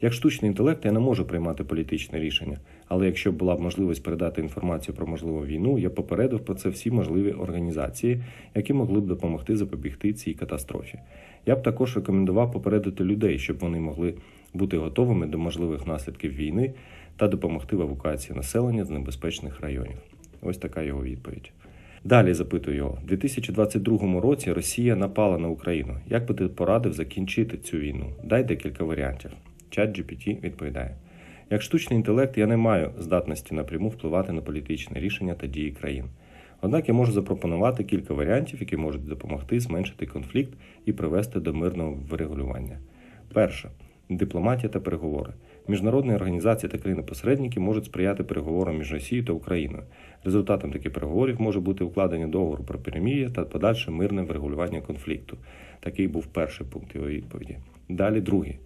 Як 0.00 0.12
штучний 0.12 0.48
інтелект 0.48 0.84
я 0.84 0.92
не 0.92 1.00
можу 1.00 1.24
приймати 1.24 1.64
політичне 1.64 2.20
рішення, 2.20 2.58
але 2.88 3.06
якщо 3.06 3.32
була 3.32 3.56
б 3.56 3.60
можливість 3.60 4.02
передати 4.02 4.40
інформацію 4.40 4.94
про 4.94 5.06
можливу 5.06 5.46
війну, 5.46 5.78
я 5.78 5.90
попередив 5.90 6.40
про 6.40 6.54
це 6.54 6.68
всі 6.68 6.90
можливі 6.90 7.32
організації, 7.32 8.22
які 8.54 8.72
могли 8.72 9.00
б 9.00 9.06
допомогти 9.06 9.56
запобігти 9.56 10.12
цій 10.12 10.34
катастрофі. 10.34 10.98
Я 11.46 11.56
б 11.56 11.62
також 11.62 11.96
рекомендував 11.96 12.52
попередити 12.52 13.04
людей, 13.04 13.38
щоб 13.38 13.58
вони 13.58 13.80
могли 13.80 14.14
бути 14.54 14.78
готовими 14.78 15.26
до 15.26 15.38
можливих 15.38 15.86
наслідків 15.86 16.32
війни 16.32 16.72
та 17.16 17.28
допомогти 17.28 17.76
в 17.76 17.80
евакуації 17.80 18.36
населення 18.36 18.84
з 18.84 18.90
небезпечних 18.90 19.60
районів. 19.60 19.98
Ось 20.42 20.58
така 20.58 20.82
його 20.82 21.02
відповідь. 21.02 21.52
Далі 22.04 22.34
запитую 22.34 22.76
його, 22.76 22.98
у 23.04 23.06
2022 23.06 24.20
році 24.20 24.52
Росія 24.52 24.96
напала 24.96 25.38
на 25.38 25.48
Україну. 25.48 25.96
Як 26.08 26.26
би 26.26 26.34
ти 26.34 26.48
порадив 26.48 26.92
закінчити 26.92 27.56
цю 27.56 27.76
війну? 27.78 28.06
Дай 28.24 28.44
декілька 28.44 28.84
варіантів. 28.84 29.30
Чат 29.70 29.98
GPT 29.98 30.40
відповідає: 30.40 30.94
як 31.50 31.62
штучний 31.62 31.96
інтелект, 31.96 32.38
я 32.38 32.46
не 32.46 32.56
маю 32.56 32.90
здатності 32.98 33.54
напряму 33.54 33.88
впливати 33.88 34.32
на 34.32 34.40
політичне 34.40 35.00
рішення 35.00 35.34
та 35.34 35.46
дії 35.46 35.70
країн. 35.70 36.04
Однак 36.60 36.88
я 36.88 36.94
можу 36.94 37.12
запропонувати 37.12 37.84
кілька 37.84 38.14
варіантів, 38.14 38.60
які 38.60 38.76
можуть 38.76 39.04
допомогти 39.04 39.60
зменшити 39.60 40.06
конфлікт 40.06 40.52
і 40.84 40.92
привести 40.92 41.40
до 41.40 41.54
мирного 41.54 41.98
врегулювання. 42.10 42.78
Перше 43.32 43.70
дипломатія 44.08 44.68
та 44.68 44.80
переговори. 44.80 45.32
Міжнародні 45.68 46.14
організації 46.14 46.70
та 46.70 46.78
країни-посередники 46.78 47.60
можуть 47.60 47.84
сприяти 47.84 48.24
переговорам 48.24 48.78
між 48.78 48.92
Росією 48.92 49.26
та 49.26 49.32
Україною. 49.32 49.82
Результатом 50.24 50.72
таких 50.72 50.92
переговорів 50.92 51.40
може 51.40 51.60
бути 51.60 51.84
укладення 51.84 52.26
договору 52.26 52.64
про 52.64 52.78
перемір'я 52.78 53.30
та 53.30 53.44
подальше 53.44 53.90
мирне 53.90 54.22
врегулювання 54.22 54.80
конфлікту. 54.80 55.36
Такий 55.80 56.08
був 56.08 56.26
перший 56.26 56.66
пункт 56.66 56.94
його 56.94 57.08
відповіді. 57.08 57.56
Далі 57.88 58.20
другий. 58.20 58.58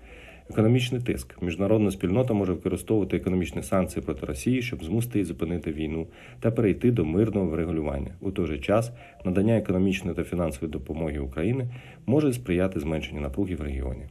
Економічний 0.51 1.01
тиск. 1.01 1.43
Міжнародна 1.43 1.91
спільнота 1.91 2.35
може 2.35 2.53
використовувати 2.53 3.17
економічні 3.17 3.63
санкції 3.63 4.03
проти 4.03 4.27
Росії, 4.27 4.63
щоб 4.63 4.85
змусити 4.85 5.19
її 5.19 5.25
зупинити 5.25 5.73
війну 5.73 6.07
та 6.41 6.51
перейти 6.51 6.91
до 6.91 7.05
мирного 7.05 7.47
врегулювання. 7.47 8.15
У 8.21 8.31
той 8.31 8.47
же 8.47 8.59
час 8.59 8.93
надання 9.25 9.57
економічної 9.57 10.17
та 10.17 10.25
фінансової 10.25 10.73
допомоги 10.73 11.19
Україні 11.19 11.65
може 12.07 12.33
сприяти 12.33 12.81
зменшенню 12.81 13.21
напруги 13.21 13.55
в 13.55 13.61
регіоні. 13.61 14.07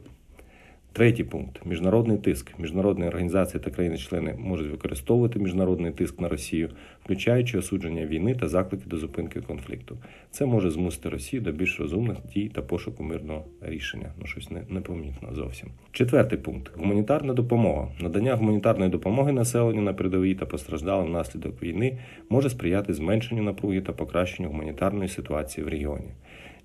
Третій 0.92 1.24
пункт 1.24 1.66
міжнародний 1.66 2.18
тиск. 2.18 2.58
Міжнародні 2.58 3.06
організації 3.06 3.62
та 3.64 3.70
країни-члени 3.70 4.34
можуть 4.38 4.70
використовувати 4.70 5.38
міжнародний 5.38 5.92
тиск 5.92 6.20
на 6.20 6.28
Росію, 6.28 6.70
включаючи 7.04 7.58
осудження 7.58 8.06
війни 8.06 8.34
та 8.34 8.48
заклики 8.48 8.84
до 8.86 8.96
зупинки 8.96 9.40
конфлікту. 9.40 9.98
Це 10.30 10.46
може 10.46 10.70
змусити 10.70 11.08
Росію 11.08 11.42
до 11.42 11.52
більш 11.52 11.80
розумних 11.80 12.16
дій 12.34 12.50
та 12.54 12.62
пошуку 12.62 13.02
мирного 13.02 13.44
рішення. 13.60 14.12
Ну 14.20 14.26
щось 14.26 14.50
не, 14.50 14.62
непомітно 14.68 15.28
зовсім. 15.34 15.68
Четвертий 15.92 16.38
пункт 16.38 16.72
гуманітарна 16.76 17.34
допомога. 17.34 17.88
Надання 18.00 18.34
гуманітарної 18.34 18.90
допомоги 18.90 19.32
населенню 19.32 19.82
на 19.82 19.92
передовій 19.92 20.34
та 20.34 20.46
постраждалим 20.46 21.06
внаслідок 21.06 21.62
війни 21.62 21.98
може 22.28 22.50
сприяти 22.50 22.94
зменшенню 22.94 23.42
напруги 23.42 23.80
та 23.80 23.92
покращенню 23.92 24.48
гуманітарної 24.48 25.08
ситуації 25.08 25.64
в 25.64 25.68
регіоні. 25.68 26.10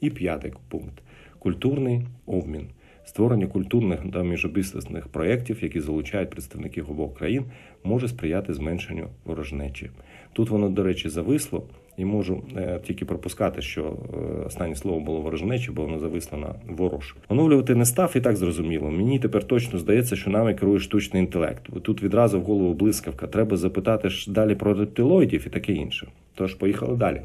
І 0.01 0.09
п'ятий 0.09 0.53
пункт 0.69 1.01
культурний 1.39 2.01
обмін. 2.25 2.67
Створення 3.05 3.47
культурних 3.47 3.99
та 4.13 4.23
міжобізнесних 4.23 5.07
проєктів, 5.07 5.63
які 5.63 5.79
залучають 5.79 6.29
представників 6.29 6.91
обох 6.91 7.17
країн, 7.17 7.43
може 7.83 8.07
сприяти 8.07 8.53
зменшенню 8.53 9.07
ворожнечі. 9.25 9.89
Тут 10.33 10.49
воно, 10.49 10.69
до 10.69 10.83
речі, 10.83 11.09
зависло, 11.09 11.63
і 11.97 12.05
можу 12.05 12.43
е, 12.57 12.79
тільки 12.87 13.05
пропускати, 13.05 13.61
що 13.61 13.83
е, 13.83 14.17
останнє 14.45 14.75
слово 14.75 14.99
було 14.99 15.21
ворожнечі, 15.21 15.71
бо 15.71 15.81
воно 15.81 15.99
зависло 15.99 16.37
на 16.37 16.55
ворож. 16.67 17.15
Оновлювати 17.29 17.75
не 17.75 17.85
став 17.85 18.11
і 18.15 18.21
так 18.21 18.35
зрозуміло. 18.35 18.91
Мені 18.91 19.19
тепер 19.19 19.43
точно 19.43 19.79
здається, 19.79 20.15
що 20.15 20.29
нами 20.29 20.53
керує 20.53 20.79
штучний 20.79 21.23
інтелект. 21.23 21.63
Тут 21.83 22.03
відразу 22.03 22.39
в 22.39 22.43
голову 22.43 22.73
блискавка. 22.73 23.27
Треба 23.27 23.57
запитати 23.57 24.09
ж 24.09 24.31
далі 24.31 24.55
про 24.55 24.73
рептилоїдів 24.73 25.43
і 25.47 25.49
таке 25.49 25.73
інше. 25.73 26.07
Тож 26.35 26.53
поїхали 26.53 26.95
далі. 26.95 27.21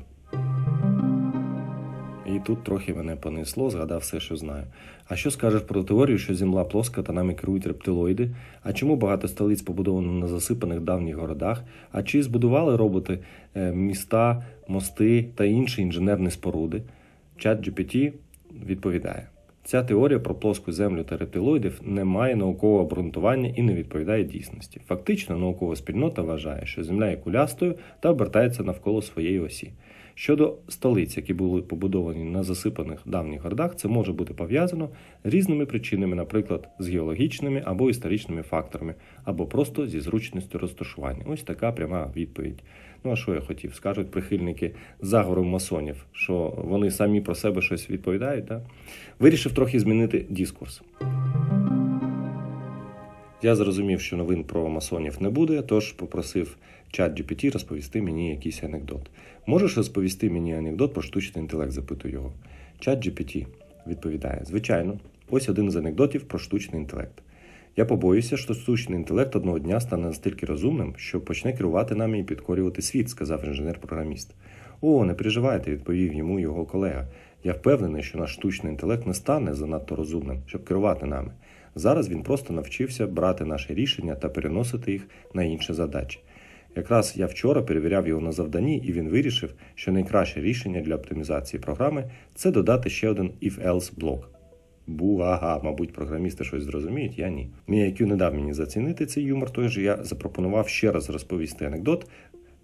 Тут 2.45 2.65
трохи 2.65 2.95
мене 2.95 3.17
понесло, 3.17 3.71
згадав 3.71 4.01
все, 4.01 4.21
що 4.21 4.37
знаю. 4.37 4.65
А 5.09 5.17
що 5.17 5.31
скажеш 5.31 5.63
про 5.63 5.83
теорію, 5.83 6.19
що 6.19 6.35
земля 6.35 6.65
плоска 6.65 7.03
та 7.03 7.13
нами 7.13 7.35
керують 7.35 7.67
рептилоїди? 7.67 8.31
А 8.63 8.73
чому 8.73 8.97
багато 8.97 9.29
столиць 9.29 9.63
побудовано 9.63 10.13
на 10.13 10.27
засипаних 10.27 10.81
давніх 10.81 11.17
городах? 11.17 11.65
А 11.93 12.03
чи 12.03 12.23
збудували 12.23 12.77
роботи 12.77 13.19
е, 13.55 13.73
міста, 13.73 14.45
мости 14.69 15.27
та 15.35 15.45
інші 15.45 15.83
інженерні 15.83 16.31
споруди? 16.31 16.83
Чат 17.37 17.69
GPT 17.69 18.13
відповідає. 18.67 19.29
Ця 19.65 19.83
теорія 19.83 20.19
про 20.19 20.35
плоску 20.35 20.73
землю 20.73 21.05
та 21.05 21.17
рептилоїдів 21.17 21.81
не 21.85 22.05
має 22.05 22.37
наукового 22.37 22.83
обґрунтування 22.83 23.53
і 23.57 23.63
не 23.63 23.75
відповідає 23.75 24.25
дійсності. 24.25 24.81
Фактично, 24.87 25.37
наукова 25.37 25.77
спільнота 25.77 26.23
вважає, 26.23 26.67
що 26.67 26.85
земля 26.85 27.11
є 27.11 27.17
кулястою 27.17 27.75
та 28.01 28.11
обертається 28.11 28.63
навколо 28.63 29.03
своєї 29.03 29.41
осі. 29.41 29.71
Щодо 30.21 30.55
столиць, 30.69 31.17
які 31.17 31.35
були 31.35 31.63
побудовані 31.63 32.25
на 32.25 32.43
засипаних 32.43 33.01
давніх 33.07 33.43
городах, 33.43 33.77
це 33.77 33.89
може 33.89 34.13
бути 34.13 34.35
пов'язано 34.35 34.89
різними 35.25 35.67
причинами, 35.67 36.17
наприклад, 36.17 36.69
з 36.79 36.89
геологічними 36.89 37.63
або 37.65 37.91
історичними 37.91 38.43
факторами, 38.43 38.95
або 39.25 39.47
просто 39.47 39.87
зі 39.87 40.01
зручністю 40.01 40.59
розташування. 40.59 41.25
Ось 41.27 41.43
така 41.43 41.73
пряма 41.73 42.13
відповідь. 42.17 42.63
Ну 43.05 43.13
а 43.13 43.17
що 43.17 43.35
я 43.35 43.41
хотів? 43.41 43.75
Скажуть 43.75 44.11
прихильники 44.11 44.75
заговору 45.01 45.45
масонів, 45.45 46.07
що 46.13 46.55
вони 46.65 46.91
самі 46.91 47.21
про 47.21 47.35
себе 47.35 47.63
щось 47.63 47.91
відповідають. 47.91 48.45
Да? 48.45 48.63
Вирішив 49.19 49.53
трохи 49.53 49.81
змінити 49.81 50.27
дискурс. 50.29 50.83
Я 53.43 53.55
зрозумів, 53.55 54.01
що 54.01 54.17
новин 54.17 54.45
про 54.45 54.69
масонів 54.69 55.23
не 55.23 55.31
буде, 55.31 55.63
тож 55.63 55.93
попросив 55.93 56.57
чат 56.91 57.21
GPT 57.21 57.53
розповісти 57.53 58.03
мені 58.03 58.31
якийсь 58.31 58.63
анекдот. 58.63 59.11
Можеш 59.47 59.77
розповісти 59.77 60.31
мені 60.31 60.57
анекдот 60.57 60.93
про 60.93 61.03
штучний 61.03 61.43
інтелект? 61.43 61.73
запитую 61.73 62.15
його. 62.15 62.33
Чат 62.79 63.07
GPT 63.07 63.47
відповідає: 63.87 64.43
Звичайно, 64.45 64.99
ось 65.31 65.49
один 65.49 65.71
з 65.71 65.77
анекдотів 65.77 66.23
про 66.23 66.39
штучний 66.39 66.81
інтелект. 66.81 67.23
Я 67.77 67.85
побоюся, 67.85 68.37
що 68.37 68.55
штучний 68.55 68.99
інтелект 68.99 69.37
одного 69.37 69.59
дня 69.59 69.81
стане 69.81 70.07
настільки 70.07 70.47
розумним, 70.47 70.95
що 70.97 71.21
почне 71.21 71.53
керувати 71.53 71.95
нами 71.95 72.19
і 72.19 72.25
підкорювати 72.25 72.83
світ, 72.83 73.11
сказав 73.11 73.45
інженер-програміст. 73.45 74.35
О, 74.81 75.05
не 75.05 75.15
переживайте, 75.15 75.71
відповів 75.71 76.15
йому 76.15 76.41
його 76.41 76.65
колега. 76.65 77.07
Я 77.45 77.53
впевнений, 77.53 78.03
що 78.03 78.19
наш 78.19 78.33
штучний 78.33 78.73
інтелект 78.73 79.07
не 79.07 79.15
стане 79.15 79.55
занадто 79.55 79.97
розумним, 79.97 80.39
щоб 80.47 80.65
керувати 80.65 81.07
нами. 81.07 81.31
Зараз 81.75 82.09
він 82.09 82.23
просто 82.23 82.53
навчився 82.53 83.07
брати 83.07 83.45
наші 83.45 83.75
рішення 83.75 84.15
та 84.15 84.29
переносити 84.29 84.93
їх 84.93 85.09
на 85.35 85.43
інші 85.43 85.73
задачі. 85.73 86.21
Якраз 86.77 87.15
я 87.17 87.27
вчора 87.27 87.63
перевіряв 87.63 88.09
його 88.09 88.21
на 88.21 88.33
завданні, 88.33 88.79
і 88.79 88.93
він 88.93 89.09
вирішив, 89.09 89.55
що 89.75 89.93
найкраще 89.93 90.41
рішення 90.41 90.81
для 90.81 90.95
оптимізації 90.95 91.61
програми 91.61 92.11
це 92.35 92.51
додати 92.51 92.91
ще 92.91 93.09
один 93.09 93.31
if-else 93.43 93.93
блок. 93.97 94.31
Буага, 94.87 95.61
мабуть, 95.65 95.93
програмісти 95.93 96.45
щось 96.45 96.63
зрозуміють, 96.63 97.19
я 97.19 97.29
ні. 97.29 97.51
Мій 97.69 97.97
не 98.01 98.17
дав 98.17 98.35
мені 98.35 98.53
зацінити 98.53 99.07
цей 99.07 99.25
юмор, 99.25 99.51
тож 99.51 99.79
я 99.79 99.99
запропонував 100.03 100.69
ще 100.69 100.93
раз 100.93 101.11
розповісти 101.11 101.65
анекдот 101.65 102.07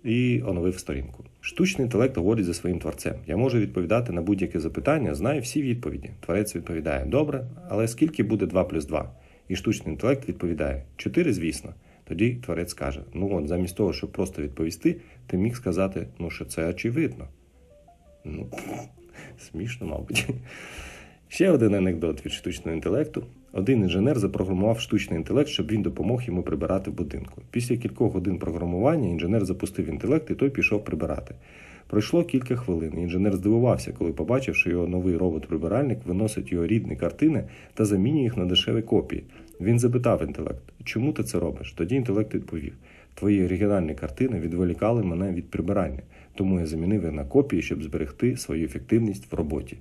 і 0.05 0.43
оновив 0.47 0.79
сторінку. 0.79 1.25
Штучний 1.41 1.85
інтелект 1.85 2.17
говорить 2.17 2.45
за 2.45 2.55
своїм 2.55 2.79
творцем. 2.79 3.15
Я 3.27 3.37
можу 3.37 3.59
відповідати 3.59 4.13
на 4.13 4.23
будь-яке 4.23 4.61
запитання, 4.61 5.15
знаю 5.15 5.41
всі 5.41 5.63
відповіді. 5.63 6.11
Творець 6.21 6.57
відповідає: 6.57 7.05
добре, 7.05 7.47
але 7.69 7.89
скільки 7.89 8.23
буде 8.23 8.47
2 8.47 8.65
плюс 8.65 8.85
2? 8.85 9.11
І 9.49 9.57
штучний 9.57 9.93
інтелект 9.93 10.29
відповідає: 10.29 10.83
4, 10.97 11.33
звісно. 11.33 11.75
Тоді 12.09 12.35
творець 12.35 12.75
каже: 12.75 13.01
ну 13.15 13.37
от, 13.37 13.49
замість 13.49 13.77
того, 13.77 13.93
щоб 13.93 14.13
просто 14.13 14.43
відповісти, 14.43 14.97
ти 15.27 15.37
міг 15.37 15.57
сказати, 15.57 16.07
ну 16.19 16.31
що 16.31 16.45
це 16.45 16.67
очевидно. 16.69 17.29
Ну, 18.25 18.47
смішно, 19.39 19.87
мабуть. 19.87 20.27
Ще 21.29 21.51
один 21.51 21.75
анекдот 21.75 22.27
від 22.27 22.33
штучного 22.33 22.75
інтелекту. 22.75 23.25
Один 23.53 23.81
інженер 23.81 24.19
запрограмував 24.19 24.81
штучний 24.81 25.19
інтелект, 25.19 25.49
щоб 25.49 25.71
він 25.71 25.83
допомог 25.83 26.23
йому 26.23 26.43
прибирати 26.43 26.91
в 26.91 26.95
будинку. 26.95 27.43
Після 27.51 27.77
кількох 27.77 28.13
годин 28.13 28.39
програмування 28.39 29.09
інженер 29.09 29.45
запустив 29.45 29.89
інтелект 29.89 30.31
і 30.31 30.35
той 30.35 30.51
пішов 30.51 30.85
прибирати. 30.85 31.35
Пройшло 31.87 32.25
кілька 32.25 32.57
хвилин. 32.57 32.99
Інженер 32.99 33.37
здивувався, 33.37 33.93
коли 33.93 34.13
побачив, 34.13 34.57
що 34.57 34.71
його 34.71 34.87
новий 34.87 35.17
робот-прибиральник 35.17 35.99
виносить 36.05 36.53
його 36.53 36.67
рідні 36.67 36.97
картини 36.97 37.45
та 37.75 37.85
замінює 37.85 38.23
їх 38.23 38.37
на 38.37 38.45
дешеві 38.45 38.83
копії. 38.83 39.25
Він 39.61 39.79
запитав 39.79 40.23
інтелект, 40.23 40.63
чому 40.85 41.13
ти 41.13 41.25
це 41.25 41.39
робиш? 41.39 41.73
Тоді 41.73 41.95
інтелект 41.95 42.35
відповів: 42.35 42.73
Твої 43.15 43.45
оригінальні 43.45 43.95
картини 43.95 44.41
відволікали 44.41 45.03
мене 45.03 45.33
від 45.33 45.51
прибирання, 45.51 46.03
тому 46.35 46.61
я 46.61 46.67
замінив 46.67 47.03
їх 47.03 47.13
на 47.13 47.25
копії, 47.25 47.63
щоб 47.63 47.83
зберегти 47.83 48.37
свою 48.37 48.65
ефективність 48.65 49.33
в 49.33 49.35
роботі. 49.35 49.77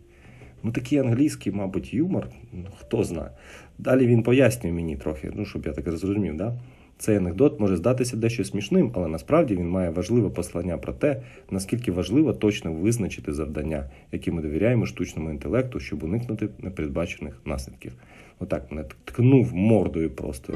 Ну, 0.64 0.72
такий 0.72 1.00
англійський, 1.00 1.52
мабуть, 1.52 1.94
юмор, 1.94 2.28
ну, 2.54 2.66
хто 2.78 3.04
знає. 3.04 3.30
Далі 3.78 4.08
він 4.08 4.24
пояснює 4.24 4.74
мені 4.74 4.96
трохи, 4.96 5.32
ну, 5.36 5.46
щоб 5.46 5.66
я 5.66 5.74
так 5.74 5.92
зрозумів. 5.92 6.38
Да? 6.38 6.60
Цей 6.98 7.18
анекдот 7.18 7.60
може 7.60 7.76
здатися 7.76 8.18
дещо 8.18 8.44
смішним, 8.44 8.92
але 8.96 9.08
насправді 9.08 9.56
він 9.56 9.70
має 9.70 9.90
важливе 9.90 10.30
послання 10.30 10.78
про 10.78 10.94
те, 10.94 11.22
наскільки 11.52 11.92
важливо 11.92 12.34
точно 12.34 12.74
визначити 12.74 13.34
завдання, 13.34 13.90
які 14.12 14.32
ми 14.32 14.42
довіряємо 14.42 14.86
штучному 14.86 15.30
інтелекту, 15.30 15.80
щоб 15.80 16.04
уникнути 16.04 16.50
непередбачених 16.60 17.42
наслідків. 17.46 17.94
Отак 18.40 18.72
мене 18.72 18.88
ткнув 19.06 19.54
мордою 19.54 20.10
просто. 20.10 20.54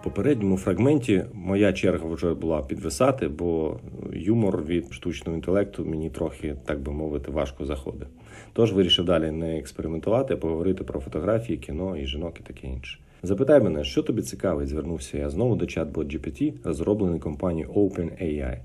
В 0.00 0.04
попередньому 0.04 0.56
фрагменті 0.56 1.24
моя 1.34 1.72
черга 1.72 2.08
вже 2.08 2.34
була 2.34 2.62
підвисати, 2.62 3.28
бо 3.28 3.80
юмор 4.12 4.64
від 4.64 4.92
штучного 4.92 5.36
інтелекту 5.36 5.84
мені 5.84 6.10
трохи, 6.10 6.56
так 6.64 6.80
би 6.80 6.92
мовити, 6.92 7.30
важко 7.30 7.64
заходить. 7.64 8.08
Тож 8.52 8.72
вирішив 8.72 9.04
далі 9.04 9.30
не 9.30 9.58
експериментувати, 9.58 10.34
а 10.34 10.36
поговорити 10.36 10.84
про 10.84 11.00
фотографії, 11.00 11.58
кіно 11.58 11.96
і 11.96 12.06
жінок 12.06 12.40
і 12.40 12.42
таке 12.42 12.66
інше. 12.66 12.98
Запитай 13.24 13.60
мене, 13.60 13.84
що 13.84 14.02
тобі 14.02 14.22
цікавить, 14.22 14.68
звернувся 14.68 15.18
я 15.18 15.30
знову 15.30 15.56
до 15.56 15.64
чат-бот 15.64 16.16
GPT, 16.16 16.52
розроблений 16.64 17.20
компанією 17.20 17.72
OpenAI. 17.72 18.58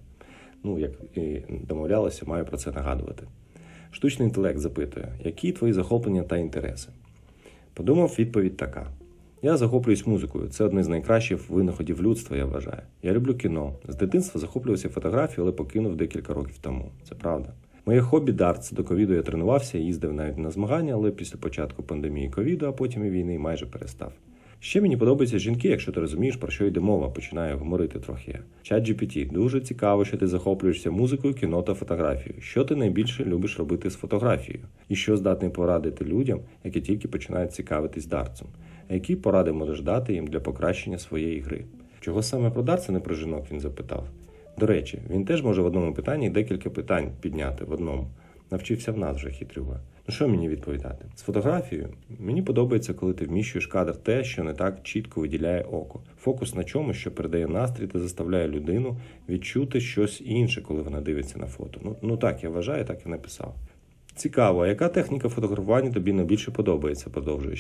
Ну, 0.64 0.80
як 0.80 0.92
і 1.16 1.42
домовлялося, 1.64 2.26
маю 2.26 2.46
про 2.46 2.58
це 2.58 2.72
нагадувати. 2.72 3.24
Штучний 3.92 4.28
інтелект 4.28 4.60
запитує, 4.60 5.14
які 5.24 5.52
твої 5.52 5.74
захоплення 5.74 6.24
та 6.24 6.38
інтереси. 6.38 6.90
Подумав, 7.74 8.16
відповідь 8.20 8.58
така: 8.58 8.88
я 9.42 9.58
захоплююсь 9.58 10.08
музикою. 10.08 10.48
Це 10.48 10.64
одне 10.64 10.84
з 10.84 10.88
найкращих 10.88 11.50
винаходів 11.50 12.04
людства, 12.04 12.38
я 12.38 12.46
вважаю. 12.46 12.82
Я 13.04 13.14
люблю 13.14 13.36
кіно. 13.36 13.74
З 13.88 13.96
дитинства 13.96 14.42
захоплювався 14.42 14.90
фотографією, 14.90 15.44
але 15.44 15.52
покинув 15.52 15.96
декілька 15.96 16.34
років 16.34 16.58
тому. 16.62 16.92
Це 17.10 17.16
правда. 17.16 17.54
Моє 17.86 18.02
хобі 18.02 18.32
дартс. 18.32 18.72
До 18.72 18.84
ковіду 18.84 19.14
я 19.14 19.22
тренувався, 19.22 19.78
їздив 19.78 20.14
навіть 20.14 20.38
на 20.38 20.52
змагання, 20.52 20.94
але 20.94 21.12
після 21.12 21.38
початку 21.38 21.84
пандемії 21.84 22.30
ковіду, 22.30 22.66
а 22.66 22.72
потім 22.72 23.06
і 23.06 23.10
війни 23.10 23.40
майже 23.40 23.66
перестав. 23.66 24.12
Ще 24.62 24.82
мені 24.82 24.98
подобаються 24.98 25.40
жінки, 25.40 25.68
якщо 25.68 25.92
ти 25.92 26.00
розумієш, 26.00 26.36
про 26.36 26.52
що 26.52 26.66
йде 26.66 26.80
мова, 26.80 27.10
починаю 27.10 27.58
говорити 27.58 28.00
трохи. 28.00 28.40
Чат 28.62 28.90
GPT. 28.90 29.32
дуже 29.32 29.62
цікаво, 29.62 30.06
що 30.06 30.18
ти 30.18 30.28
захоплюєшся 30.28 30.92
музикою, 30.92 31.34
кіно 31.34 31.62
та 31.62 31.74
фотографією. 31.74 32.42
Що 32.42 32.64
ти 32.64 32.76
найбільше 32.76 33.26
любиш 33.26 33.60
робити 33.60 33.90
з 33.90 33.96
фотографією? 33.96 34.66
І 34.90 34.96
що 34.96 35.18
здатний 35.18 35.52
порадити 35.52 36.06
людям, 36.06 36.40
які 36.64 36.82
тільки 36.82 37.08
починають 37.08 37.54
цікавитись 37.54 38.06
дартсом? 38.06 38.48
А 38.90 38.94
які 38.94 39.16
поради 39.16 39.52
можеш 39.52 39.82
дати 39.82 40.14
їм 40.14 40.28
для 40.28 40.40
покращення 40.40 40.98
своєї 40.98 41.40
гри? 41.40 41.66
Чого 42.00 42.24
саме 42.24 42.50
про 42.50 42.62
дартс, 42.64 42.90
не 42.90 43.00
про 43.00 43.16
жінок? 43.16 43.46
Він 43.52 43.60
запитав. 43.60 44.08
До 44.58 44.66
речі, 44.66 45.00
він 45.10 45.26
теж 45.26 45.44
може 45.44 45.62
в 45.62 45.66
одному 45.66 45.94
питанні 45.94 46.30
декілька 46.30 46.70
питань 46.70 47.12
підняти 47.22 47.66
в 47.66 47.72
одному. 47.72 48.08
Навчився 48.52 48.92
в 48.92 48.98
нас 48.98 49.18
вже 49.18 49.30
хитрюга. 49.30 49.80
Що 50.10 50.28
мені 50.28 50.50
відповідати? 50.50 51.06
З 51.16 51.22
фотографією 51.22 51.90
мені 52.20 52.42
подобається, 52.42 52.94
коли 52.94 53.14
ти 53.14 53.26
вміщуєш 53.26 53.68
кадр 53.68 53.96
те, 53.96 54.24
що 54.24 54.44
не 54.44 54.54
так 54.54 54.84
чітко 54.84 55.22
виділяє 55.22 55.62
око. 55.62 56.00
Фокус 56.22 56.56
на 56.56 56.64
чомусь, 56.64 56.98
що 56.98 57.12
передає 57.12 57.48
настрій 57.48 57.88
та 57.88 58.00
заставляє 58.00 58.48
людину 58.48 58.98
відчути 59.30 59.82
щось 59.82 60.22
інше, 60.26 60.62
коли 60.62 60.82
вона 60.82 61.02
дивиться 61.02 61.40
на 61.40 61.46
фото. 61.46 61.80
Ну 61.84 61.96
ну 62.02 62.18
так 62.18 62.44
я 62.44 62.50
вважаю, 62.50 62.86
так 62.86 63.06
і 63.06 63.10
написав. 63.10 63.56
Цікаво, 64.16 64.66
яка 64.66 64.88
техніка 64.88 65.30
фотографування 65.30 65.92
тобі 65.92 66.14
найбільше 66.14 66.52
подобається, 66.52 67.10
продовжує. 67.10 67.56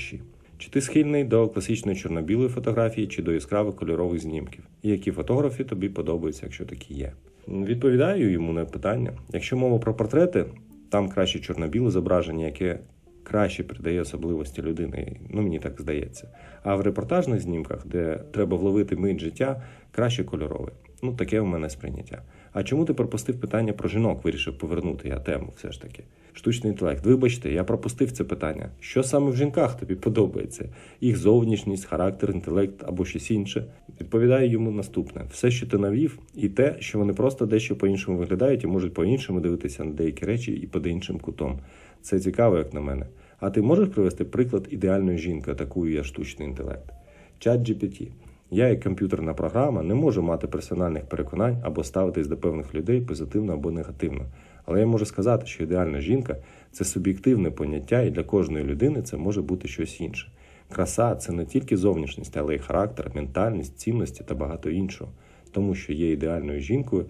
Чи 0.57 0.69
ти 0.69 0.81
схильний 0.81 1.23
до 1.23 1.47
класичної 1.47 1.97
чорно-білої 1.97 2.49
фотографії, 2.49 3.07
чи 3.07 3.21
до 3.21 3.31
яскравих 3.31 3.75
кольорових 3.75 4.19
знімків? 4.21 4.63
І 4.81 4.89
які 4.89 5.11
фотографії 5.11 5.69
тобі 5.69 5.89
подобаються, 5.89 6.41
якщо 6.45 6.65
такі 6.65 6.93
є? 6.93 7.13
Відповідаю 7.47 8.31
йому 8.31 8.53
на 8.53 8.65
питання. 8.65 9.13
Якщо 9.33 9.57
мова 9.57 9.79
про 9.79 9.93
портрети, 9.93 10.45
там 10.89 11.09
краще 11.09 11.39
чорно-біле 11.39 11.91
зображення, 11.91 12.45
яке 12.45 12.79
краще 13.23 13.63
передає 13.63 14.01
особливості 14.01 14.61
людини. 14.61 15.15
Ну 15.29 15.41
мені 15.41 15.59
так 15.59 15.81
здається. 15.81 16.27
А 16.63 16.75
в 16.75 16.81
репортажних 16.81 17.41
знімках, 17.41 17.87
де 17.87 18.23
треба 18.31 18.57
вловити 18.57 18.95
мить 18.95 19.19
життя, 19.19 19.63
краще 19.91 20.23
кольорове. 20.23 20.71
Ну 21.03 21.13
таке 21.13 21.41
у 21.41 21.45
мене 21.45 21.69
сприйняття. 21.69 22.21
А 22.53 22.63
чому 22.63 22.85
ти 22.85 22.93
пропустив 22.93 23.39
питання 23.39 23.73
про 23.73 23.89
жінок? 23.89 24.25
Вирішив 24.25 24.57
повернути 24.57 25.07
я 25.07 25.19
тему, 25.19 25.53
все 25.55 25.71
ж 25.71 25.81
таки. 25.81 26.03
Штучний 26.33 26.71
інтелект. 26.71 27.05
Вибачте, 27.05 27.51
я 27.51 27.63
пропустив 27.63 28.11
це 28.11 28.23
питання. 28.23 28.69
Що 28.79 29.03
саме 29.03 29.31
в 29.31 29.35
жінках 29.35 29.79
тобі 29.79 29.95
подобається? 29.95 30.69
Їх 31.01 31.17
зовнішність, 31.17 31.85
характер, 31.85 32.31
інтелект 32.31 32.83
або 32.83 33.05
щось 33.05 33.31
інше. 33.31 33.65
Відповідаю 34.01 34.49
йому 34.49 34.71
наступне: 34.71 35.21
все, 35.31 35.51
що 35.51 35.67
ти 35.67 35.77
навів, 35.77 36.19
і 36.35 36.49
те, 36.49 36.75
що 36.79 36.99
вони 36.99 37.13
просто 37.13 37.45
дещо 37.45 37.75
по-іншому 37.75 38.17
виглядають 38.17 38.63
і 38.63 38.67
можуть 38.67 38.93
по-іншому 38.93 39.39
дивитися 39.39 39.83
на 39.83 39.91
деякі 39.91 40.25
речі 40.25 40.51
і 40.51 40.67
під 40.67 40.87
іншим 40.87 41.19
кутом. 41.19 41.59
Це 42.01 42.19
цікаво, 42.19 42.57
як 42.57 42.73
на 42.73 42.81
мене. 42.81 43.05
А 43.39 43.49
ти 43.49 43.61
можеш 43.61 43.89
привести 43.89 44.25
приклад 44.25 44.67
ідеальної 44.69 45.17
жінки, 45.17 45.51
атакую 45.51 45.93
я 45.93 46.03
штучний 46.03 46.47
інтелект? 46.47 46.93
Чат 47.39 47.59
GPT. 47.59 48.07
Я, 48.51 48.67
як 48.67 48.83
комп'ютерна 48.83 49.33
програма, 49.33 49.83
не 49.83 49.95
можу 49.95 50.21
мати 50.21 50.47
персональних 50.47 51.05
переконань 51.05 51.57
або 51.63 51.83
ставитись 51.83 52.27
до 52.27 52.37
певних 52.37 52.75
людей 52.75 53.01
позитивно 53.01 53.53
або 53.53 53.71
негативно. 53.71 54.25
Але 54.65 54.79
я 54.79 54.85
можу 54.85 55.05
сказати, 55.05 55.45
що 55.45 55.63
ідеальна 55.63 56.01
жінка 56.01 56.35
це 56.71 56.85
суб'єктивне 56.85 57.51
поняття, 57.51 58.01
і 58.01 58.11
для 58.11 58.23
кожної 58.23 58.65
людини 58.65 59.01
це 59.01 59.17
може 59.17 59.41
бути 59.41 59.67
щось 59.67 60.01
інше. 60.01 60.31
Краса 60.71 61.15
це 61.15 61.31
не 61.31 61.45
тільки 61.45 61.77
зовнішність, 61.77 62.37
але 62.37 62.55
й 62.55 62.59
характер, 62.59 63.11
ментальність, 63.15 63.77
цінності 63.77 64.23
та 64.23 64.35
багато 64.35 64.69
іншого. 64.69 65.11
Тому 65.51 65.75
що 65.75 65.93
є 65.93 66.11
ідеальною 66.11 66.59
жінкою 66.59 67.05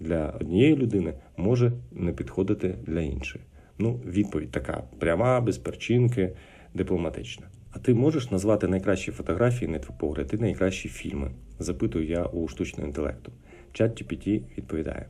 для 0.00 0.34
однієї 0.40 0.76
людини 0.76 1.14
може 1.36 1.72
не 1.92 2.12
підходити 2.12 2.74
для 2.86 3.00
іншої. 3.00 3.44
Ну, 3.78 4.00
відповідь 4.06 4.50
така 4.50 4.84
пряма, 4.98 5.40
без 5.40 5.58
перчинки, 5.58 6.32
дипломатична. 6.74 7.46
А 7.70 7.78
ти 7.78 7.94
можеш 7.94 8.30
назвати 8.30 8.68
найкращі 8.68 9.12
фотографії, 9.12 9.70
не 9.70 9.78
твій 9.78 9.94
погляд, 10.00 10.30
і 10.32 10.36
найкращі 10.36 10.88
фільми? 10.88 11.30
Запитую 11.58 12.06
я 12.06 12.24
у 12.24 12.48
штучного 12.48 12.88
інтелекту. 12.88 13.32
Чат 13.72 14.02
GPT 14.02 14.42
відповідає. 14.58 15.06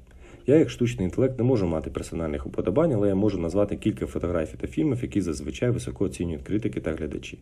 Я, 0.47 0.57
як 0.57 0.71
штучний 0.71 1.05
інтелект, 1.05 1.39
не 1.39 1.45
можу 1.45 1.67
мати 1.67 1.91
персональних 1.91 2.47
уподобань, 2.47 2.93
але 2.93 3.09
я 3.09 3.15
можу 3.15 3.39
назвати 3.39 3.77
кілька 3.77 4.07
фотографій 4.07 4.57
та 4.57 4.67
фільмів, 4.67 4.99
які 5.03 5.21
зазвичай 5.21 5.71
високо 5.71 6.05
оцінюють 6.05 6.43
критики 6.43 6.81
та 6.81 6.93
глядачі. 6.93 7.39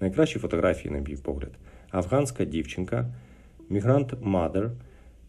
Найкращі 0.00 0.38
фотографії, 0.38 0.94
на 0.94 1.00
мій 1.00 1.16
погляд, 1.16 1.50
афганська 1.90 2.44
дівчинка, 2.44 3.14
мігрант 3.68 4.12
Mother, 4.12 4.70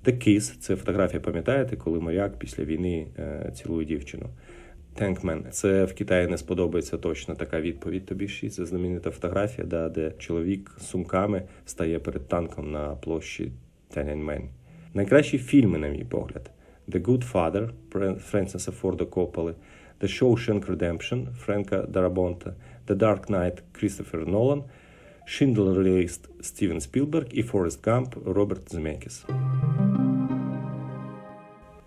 The 0.06 0.28
Kiss– 0.28 0.58
це 0.60 0.76
фотографія, 0.76 1.20
пам'ятаєте, 1.20 1.76
коли 1.76 2.00
моряк 2.00 2.40
після 2.40 2.64
війни 2.64 3.08
е, 3.20 3.52
цілує 3.56 3.86
дівчину. 3.86 4.30
Tankman. 5.00 5.50
Це 5.50 5.86
в 5.86 5.94
Китаї 5.94 6.28
не 6.28 6.38
сподобається 6.38 6.98
точно 6.98 7.36
така 7.36 7.62
відповідь. 7.62 8.06
Тобі 8.06 8.28
ще 8.28 8.50
це 8.50 8.66
знаменита 8.66 9.12
фотографія, 9.12 9.68
да, 9.68 9.90
де 9.90 10.12
чоловік 10.18 10.72
з 10.78 10.86
сумками 10.86 11.44
стає 11.66 12.00
перед 12.00 12.28
танком 12.28 12.72
на 12.72 12.96
площі 12.96 13.52
Тяньаньмень. 13.90 14.50
Найкращі 14.94 15.38
фільми, 15.38 15.78
на 15.78 15.88
мій 15.88 16.04
погляд. 16.04 16.52
The 16.88 17.02
Godfather 17.02 17.70
Френсіса 18.20 18.72
Форда 18.72 19.06
Копполи, 19.06 19.56
The 20.02 20.08
Shawshank 20.08 20.66
Redemption 20.66 21.34
Френка 21.34 21.82
Дарабонта, 21.82 22.56
The 22.88 22.98
Dark 22.98 23.32
Knight 23.32 23.62
Крістофер 23.72 24.28
Нолан, 24.28 24.63
Schindler's 25.28 25.80
List 25.80 26.30
Стівен 26.41 26.82
Спілберг 26.82 27.28
і 27.32 27.44
Форест 27.44 27.88
Гамп 27.88 28.15
Роберт 28.26 28.72
Земекіс. 28.72 29.26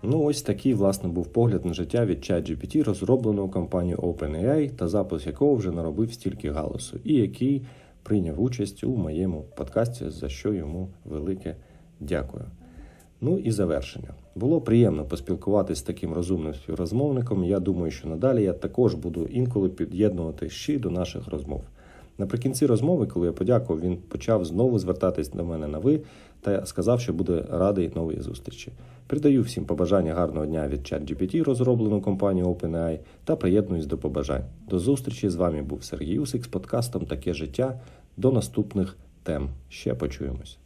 Ну, 0.03 0.23
ось 0.23 0.41
такий, 0.41 0.73
власне, 0.73 1.09
був 1.09 1.27
погляд 1.27 1.65
на 1.65 1.73
життя 1.73 2.05
від 2.05 2.19
ChatGPT, 2.19 2.83
розробленого 2.83 3.49
компанією 3.49 3.97
OpenAI, 3.97 4.69
та 4.69 4.87
запис 4.87 5.25
якого 5.25 5.55
вже 5.55 5.71
наробив 5.71 6.13
стільки 6.13 6.51
галасу, 6.51 6.99
і 7.03 7.13
який 7.13 7.65
прийняв 8.03 8.41
участь 8.41 8.83
у 8.83 8.97
моєму 8.97 9.41
подкасті, 9.41 10.09
за 10.09 10.29
що 10.29 10.53
йому 10.53 10.89
велике 11.05 11.55
дякую. 11.99 12.45
Ну 13.25 13.37
і 13.37 13.51
завершення. 13.51 14.09
Було 14.35 14.61
приємно 14.61 15.05
поспілкуватися 15.05 15.79
з 15.79 15.83
таким 15.83 16.13
розумним 16.13 16.53
співрозмовником. 16.53 17.43
Я 17.43 17.59
думаю, 17.59 17.91
що 17.91 18.07
надалі 18.07 18.43
я 18.43 18.53
також 18.53 18.93
буду 18.93 19.25
інколи 19.25 19.69
під'єднувати 19.69 20.49
щі 20.49 20.77
до 20.77 20.89
наших 20.89 21.27
розмов. 21.27 21.63
Наприкінці 22.17 22.65
розмови, 22.65 23.07
коли 23.07 23.27
я 23.27 23.33
подякував, 23.33 23.81
він 23.81 23.97
почав 23.97 24.45
знову 24.45 24.79
звертатись 24.79 25.29
до 25.29 25.45
мене 25.45 25.67
на 25.67 25.77
ви 25.79 26.01
та 26.41 26.65
сказав, 26.65 27.01
що 27.01 27.13
буде 27.13 27.45
радий 27.51 27.91
нової 27.95 28.21
зустрічі. 28.21 28.71
Передаю 29.07 29.41
всім 29.41 29.65
побажання 29.65 30.13
гарного 30.13 30.45
дня 30.45 30.67
від 30.67 30.79
ChatGPT, 30.79 31.43
розроблену 31.43 32.01
компанією 32.01 32.51
OpenAI, 32.51 32.99
та 33.23 33.35
приєднуюсь 33.35 33.85
до 33.85 33.97
побажань. 33.97 34.43
До 34.69 34.79
зустрічі 34.79 35.29
з 35.29 35.35
вами 35.35 35.61
був 35.61 35.83
Сергій 35.83 36.19
Усик 36.19 36.43
з 36.43 36.47
подкастом 36.47 37.05
Таке 37.05 37.33
життя. 37.33 37.79
До 38.17 38.31
наступних 38.31 38.97
тем. 39.23 39.49
Ще 39.69 39.93
почуємось. 39.93 40.57